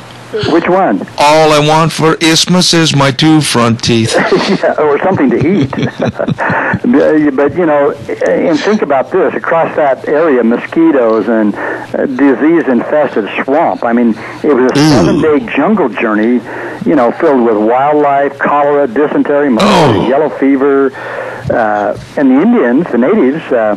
Which 0.51 0.67
one? 0.69 1.01
All 1.17 1.51
I 1.51 1.59
want 1.67 1.91
for 1.91 2.15
Isthmus 2.21 2.73
is 2.73 2.95
my 2.95 3.09
two 3.11 3.41
front 3.41 3.83
teeth. 3.83 4.13
yeah, 4.63 4.75
or 4.77 4.99
something 4.99 5.29
to 5.31 5.37
eat. 5.37 5.71
but 7.35 7.55
you 7.57 7.65
know, 7.65 7.91
and 8.27 8.59
think 8.59 8.81
about 8.81 9.11
this: 9.11 9.33
across 9.33 9.75
that 9.75 10.07
area, 10.07 10.43
mosquitoes 10.43 11.27
and 11.29 11.55
uh, 11.55 12.05
disease-infested 12.05 13.27
swamp. 13.43 13.83
I 13.83 13.93
mean, 13.93 14.09
it 14.43 14.53
was 14.53 14.71
a 14.71 14.75
seven-day 14.75 15.51
jungle 15.55 15.89
journey. 15.89 16.41
You 16.85 16.95
know, 16.95 17.11
filled 17.11 17.45
with 17.45 17.57
wildlife, 17.57 18.37
cholera, 18.39 18.87
dysentery, 18.87 19.49
malaria, 19.49 20.01
Oh. 20.01 20.07
yellow 20.07 20.29
fever, 20.29 20.91
uh, 21.49 21.97
and 22.17 22.31
the 22.31 22.41
Indians, 22.41 22.87
the 22.91 22.97
natives. 22.97 23.43
Uh, 23.51 23.75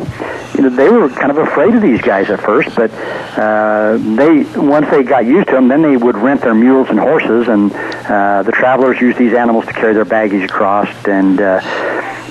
you 0.55 0.61
know, 0.61 0.69
they 0.69 0.89
were 0.89 1.09
kind 1.09 1.31
of 1.31 1.37
afraid 1.37 1.73
of 1.73 1.81
these 1.81 2.01
guys 2.01 2.29
at 2.29 2.39
first, 2.39 2.75
but 2.75 2.91
uh, 3.37 3.97
they 3.97 4.43
once 4.59 4.87
they 4.91 5.01
got 5.01 5.25
used 5.25 5.47
to 5.47 5.53
them, 5.53 5.67
then 5.67 5.81
they 5.81 5.97
would 5.97 6.15
rent 6.15 6.41
their 6.41 6.53
mules 6.53 6.89
and 6.89 6.99
horses, 6.99 7.47
and 7.47 7.71
uh, 7.73 8.43
the 8.43 8.51
travelers 8.51 9.01
used 9.01 9.17
these 9.17 9.33
animals 9.33 9.65
to 9.65 9.73
carry 9.73 9.93
their 9.93 10.05
baggage 10.05 10.43
across. 10.43 10.87
And 11.05 11.41
uh, 11.41 11.59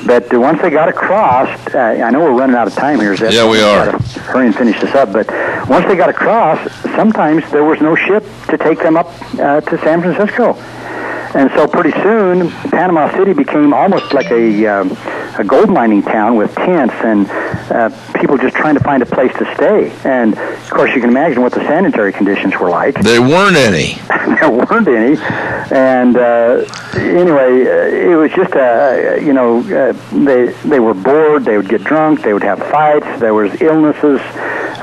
but 0.07 0.33
once 0.33 0.61
they 0.63 0.71
got 0.71 0.89
across, 0.89 1.49
uh, 1.75 1.79
I 1.79 2.11
know 2.11 2.21
we're 2.21 2.33
running 2.33 2.57
out 2.57 2.67
of 2.67 2.75
time 2.75 3.01
here. 3.01 3.17
Zed. 3.17 3.33
Yeah, 3.33 3.49
we 3.49 3.61
are. 3.61 3.99
Hurry 4.01 4.47
and 4.47 4.57
finish 4.57 4.81
this 4.81 4.95
up. 4.95 5.13
But 5.13 5.29
once 5.69 5.87
they 5.87 5.97
got 5.97 6.09
across, 6.09 6.59
sometimes 6.95 7.49
there 7.51 7.65
was 7.65 7.81
no 7.81 7.95
ship 7.95 8.25
to 8.49 8.59
take 8.59 8.79
them 8.79 8.97
up 8.97 9.09
uh, 9.39 9.61
to 9.61 9.79
San 9.79 10.01
Francisco. 10.01 10.55
And 11.35 11.51
so 11.53 11.67
pretty 11.67 11.93
soon, 12.03 12.51
Panama 12.71 13.11
City 13.17 13.33
became 13.33 13.73
almost 13.73 14.13
like 14.13 14.31
a, 14.31 14.67
um, 14.67 14.91
a 15.39 15.45
gold 15.45 15.71
mining 15.71 16.03
town 16.03 16.37
with 16.37 16.55
tents 16.55 16.95
and 17.03 17.27
uh, 17.71 17.91
people 18.21 18.37
just 18.37 18.55
trying 18.57 18.75
to 18.75 18.81
find 18.85 19.03
a 19.03 19.07
place 19.07 19.33
to 19.39 19.55
stay. 19.55 19.91
And 20.05 20.37
of 20.37 20.71
course, 20.71 20.95
you 20.95 21.01
can 21.01 21.11
imagine 21.11 21.43
what 21.43 21.53
the 21.53 21.61
sanitary 21.61 22.13
conditions 22.13 22.55
were 22.59 22.71
like. 22.71 22.95
There 23.03 23.21
weren't 23.23 23.57
any. 23.57 23.95
there 24.09 24.51
weren't 24.51 24.89
any. 24.89 25.17
And 25.71 26.17
uh, 26.17 26.65
anyway, 26.95 27.65
uh, 27.67 28.11
it 28.13 28.17
was 28.17 28.31
just 28.33 28.55
a 28.55 29.21
you 29.23 29.33
know 29.33 29.61
uh, 29.61 29.93
they 30.25 30.47
they 30.69 30.81
were 30.81 30.95
bored. 30.95 31.45
They 31.45 31.57
would 31.57 31.69
get 31.69 31.85
drunk. 31.85 32.23
They 32.23 32.33
would 32.33 32.43
have 32.43 32.59
fights. 32.59 33.21
There 33.21 33.35
was 33.35 33.61
illnesses. 33.61 34.21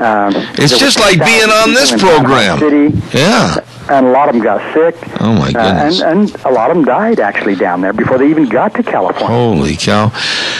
Um, 0.00 0.32
It's 0.56 0.78
just 0.78 0.98
like 0.98 1.18
being 1.24 1.50
on 1.50 1.74
this 1.74 1.92
people 1.92 2.08
in 2.08 2.24
Panama 2.24 2.56
program. 2.56 2.58
City. 2.58 3.18
Yeah. 3.18 3.60
And 3.88 4.06
a 4.06 4.10
lot 4.10 4.28
of 4.28 4.34
them 4.34 4.42
got 4.42 4.74
sick. 4.74 4.96
Oh 5.20 5.32
my 5.34 5.52
goodness! 5.52 6.00
Uh, 6.02 6.06
and, 6.08 6.30
and 6.30 6.44
a 6.44 6.50
lot 6.50 6.70
of 6.70 6.76
them 6.76 6.84
died 6.84 7.20
actually 7.20 7.54
down 7.56 7.80
there 7.80 7.92
before 7.92 8.18
they 8.18 8.28
even 8.28 8.48
got 8.48 8.74
to 8.74 8.82
California. 8.82 9.26
Holy 9.26 9.76
cow! 9.76 10.08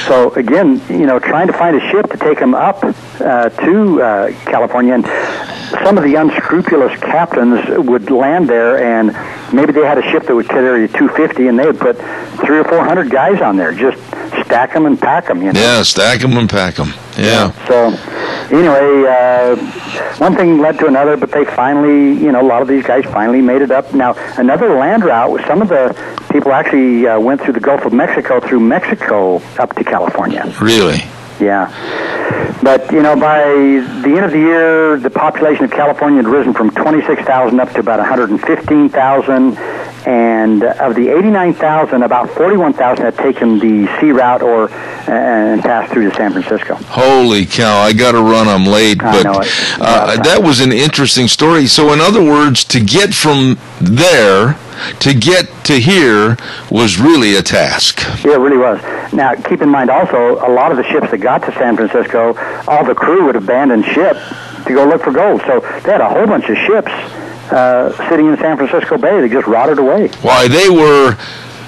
So 0.07 0.33
again, 0.35 0.81
you 0.89 1.07
know, 1.07 1.19
trying 1.19 1.47
to 1.47 1.53
find 1.53 1.77
a 1.77 1.91
ship 1.91 2.11
to 2.11 2.17
take 2.17 2.39
them 2.39 2.55
up 2.55 2.83
uh, 2.85 3.49
to 3.51 4.03
uh, 4.03 4.33
California, 4.45 4.95
and 4.95 5.05
some 5.85 5.99
of 5.99 6.05
the 6.05 6.15
unscrupulous 6.17 6.99
captains 7.01 7.61
would 7.87 8.11
land 8.11 8.49
there, 8.49 8.79
and 8.83 9.09
maybe 9.55 9.73
they 9.73 9.85
had 9.85 9.99
a 9.99 10.03
ship 10.11 10.25
that 10.25 10.35
would 10.35 10.49
carry 10.49 10.89
250, 10.89 11.47
and 11.47 11.59
they 11.59 11.67
would 11.67 11.79
put 11.79 11.97
three 12.45 12.59
or 12.59 12.65
four 12.65 12.85
hundred 12.85 13.11
guys 13.11 13.41
on 13.41 13.57
there, 13.57 13.73
just 13.73 13.99
stack 14.45 14.73
them 14.73 14.87
and 14.87 15.01
pack 15.01 15.27
them. 15.27 15.43
You 15.43 15.53
know? 15.53 15.61
Yeah, 15.61 15.83
stack 15.83 16.21
them 16.21 16.37
and 16.37 16.49
pack 16.49 16.75
them. 16.75 16.93
Yeah. 17.19 17.53
So 17.67 17.89
anyway, 18.57 19.07
uh, 19.09 19.57
one 20.19 20.35
thing 20.35 20.59
led 20.59 20.79
to 20.79 20.87
another, 20.87 21.17
but 21.17 21.31
they 21.33 21.45
finally, 21.45 22.13
you 22.23 22.33
know, 22.33 22.41
a 22.41 22.47
lot 22.47 22.63
of 22.63 22.69
these 22.69 22.85
guys 22.85 23.05
finally 23.05 23.41
made 23.41 23.63
it 23.63 23.71
up. 23.71 23.93
Now, 23.95 24.15
another 24.39 24.77
land 24.77 25.05
route, 25.05 25.41
some 25.47 25.63
of 25.63 25.69
the 25.69 25.95
people 26.33 26.53
actually 26.53 27.07
uh, 27.07 27.19
went 27.19 27.41
through 27.41 27.55
the 27.55 27.61
Gulf 27.61 27.85
of 27.85 27.93
Mexico, 27.93 28.41
through 28.41 28.61
Mexico 28.61 29.43
up 29.59 29.75
to 29.77 29.85
California. 29.85 30.53
Really? 30.61 30.99
Yeah. 31.41 31.71
But, 32.63 32.93
you 32.93 33.03
know, 33.03 33.17
by 33.17 33.43
the 33.43 34.13
end 34.15 34.25
of 34.25 34.33
the 34.33 34.39
year, 34.39 34.99
the 34.99 35.09
population 35.11 35.65
of 35.65 35.71
California 35.71 36.23
had 36.23 36.31
risen 36.31 36.53
from 36.53 36.71
26,000 36.71 37.59
up 37.59 37.73
to 37.73 37.81
about 37.81 37.99
115,000. 37.99 39.57
And 40.07 40.63
of 40.63 40.95
the 40.95 41.09
89,000, 41.09 42.03
about 42.03 42.31
41,000 42.31 43.05
had 43.05 43.17
taken 43.17 43.59
the 43.59 43.87
sea 44.01 44.13
route 44.13 44.43
or 44.43 44.71
and 45.11 45.61
passed 45.63 45.93
through 45.93 46.09
to 46.09 46.17
San 46.17 46.33
Francisco. 46.33 46.75
Holy 46.75 47.45
cow! 47.45 47.79
I 47.81 47.93
got 47.93 48.13
to 48.13 48.23
run. 48.23 48.49
I'm 48.49 48.65
late, 48.65 49.03
I 49.03 49.13
but 49.13 49.23
know 49.25 49.41
it. 49.41 49.49
uh, 49.81 50.23
that 50.23 50.43
was 50.43 50.61
an 50.61 50.73
interesting 50.73 51.29
story. 51.29 51.67
So, 51.67 51.93
in 51.93 52.01
other 52.01 52.23
words, 52.23 52.65
to 52.65 52.81
get 52.81 53.15
from 53.15 53.59
there 53.81 54.57
to 55.01 55.15
get 55.15 55.47
to 55.65 55.79
here 55.79 56.37
was 56.71 56.99
really 56.99 57.37
a 57.37 57.43
task. 57.43 58.01
Yeah, 58.25 58.35
it 58.35 58.39
really 58.39 58.59
was. 58.59 58.81
Now, 59.13 59.35
keep 59.35 59.61
in 59.63 59.69
mind 59.69 59.91
also, 59.91 60.37
a 60.37 60.51
lot 60.51 60.71
of 60.71 60.77
the 60.77 60.85
ships 60.85 61.11
that 61.11 61.19
got 61.19 61.43
to 61.45 61.53
San 61.53 61.77
Francisco, 61.77 62.35
all 62.67 62.85
the 62.85 62.95
crew 62.95 63.27
would 63.27 63.37
abandon 63.37 63.83
ship 63.83 64.17
to 64.67 64.75
go 64.75 64.87
look 64.87 65.03
for 65.03 65.13
gold. 65.13 65.43
So 65.47 65.61
they 65.61 65.93
had 65.93 66.01
a 66.01 66.09
whole 66.09 66.27
bunch 66.27 66.49
of 66.49 66.57
ships 66.57 66.91
uh, 67.53 68.09
sitting 68.09 68.27
in 68.27 68.37
San 68.39 68.57
Francisco 68.57 68.97
Bay. 68.99 69.21
They 69.21 69.29
just 69.29 69.47
rotted 69.47 69.79
away. 69.79 70.09
Why, 70.23 70.49
they 70.49 70.69
were 70.69 71.17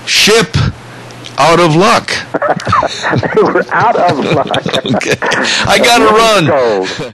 ship 0.07 0.57
out 1.39 1.61
of 1.61 1.75
luck. 1.75 2.09
they 3.35 3.43
were 3.43 3.65
out 3.71 3.97
of 3.97 4.19
luck. 4.37 4.67
okay. 4.97 5.17
I 5.67 5.79
got 5.79 5.99
to 5.99 6.11
run. 6.15 7.11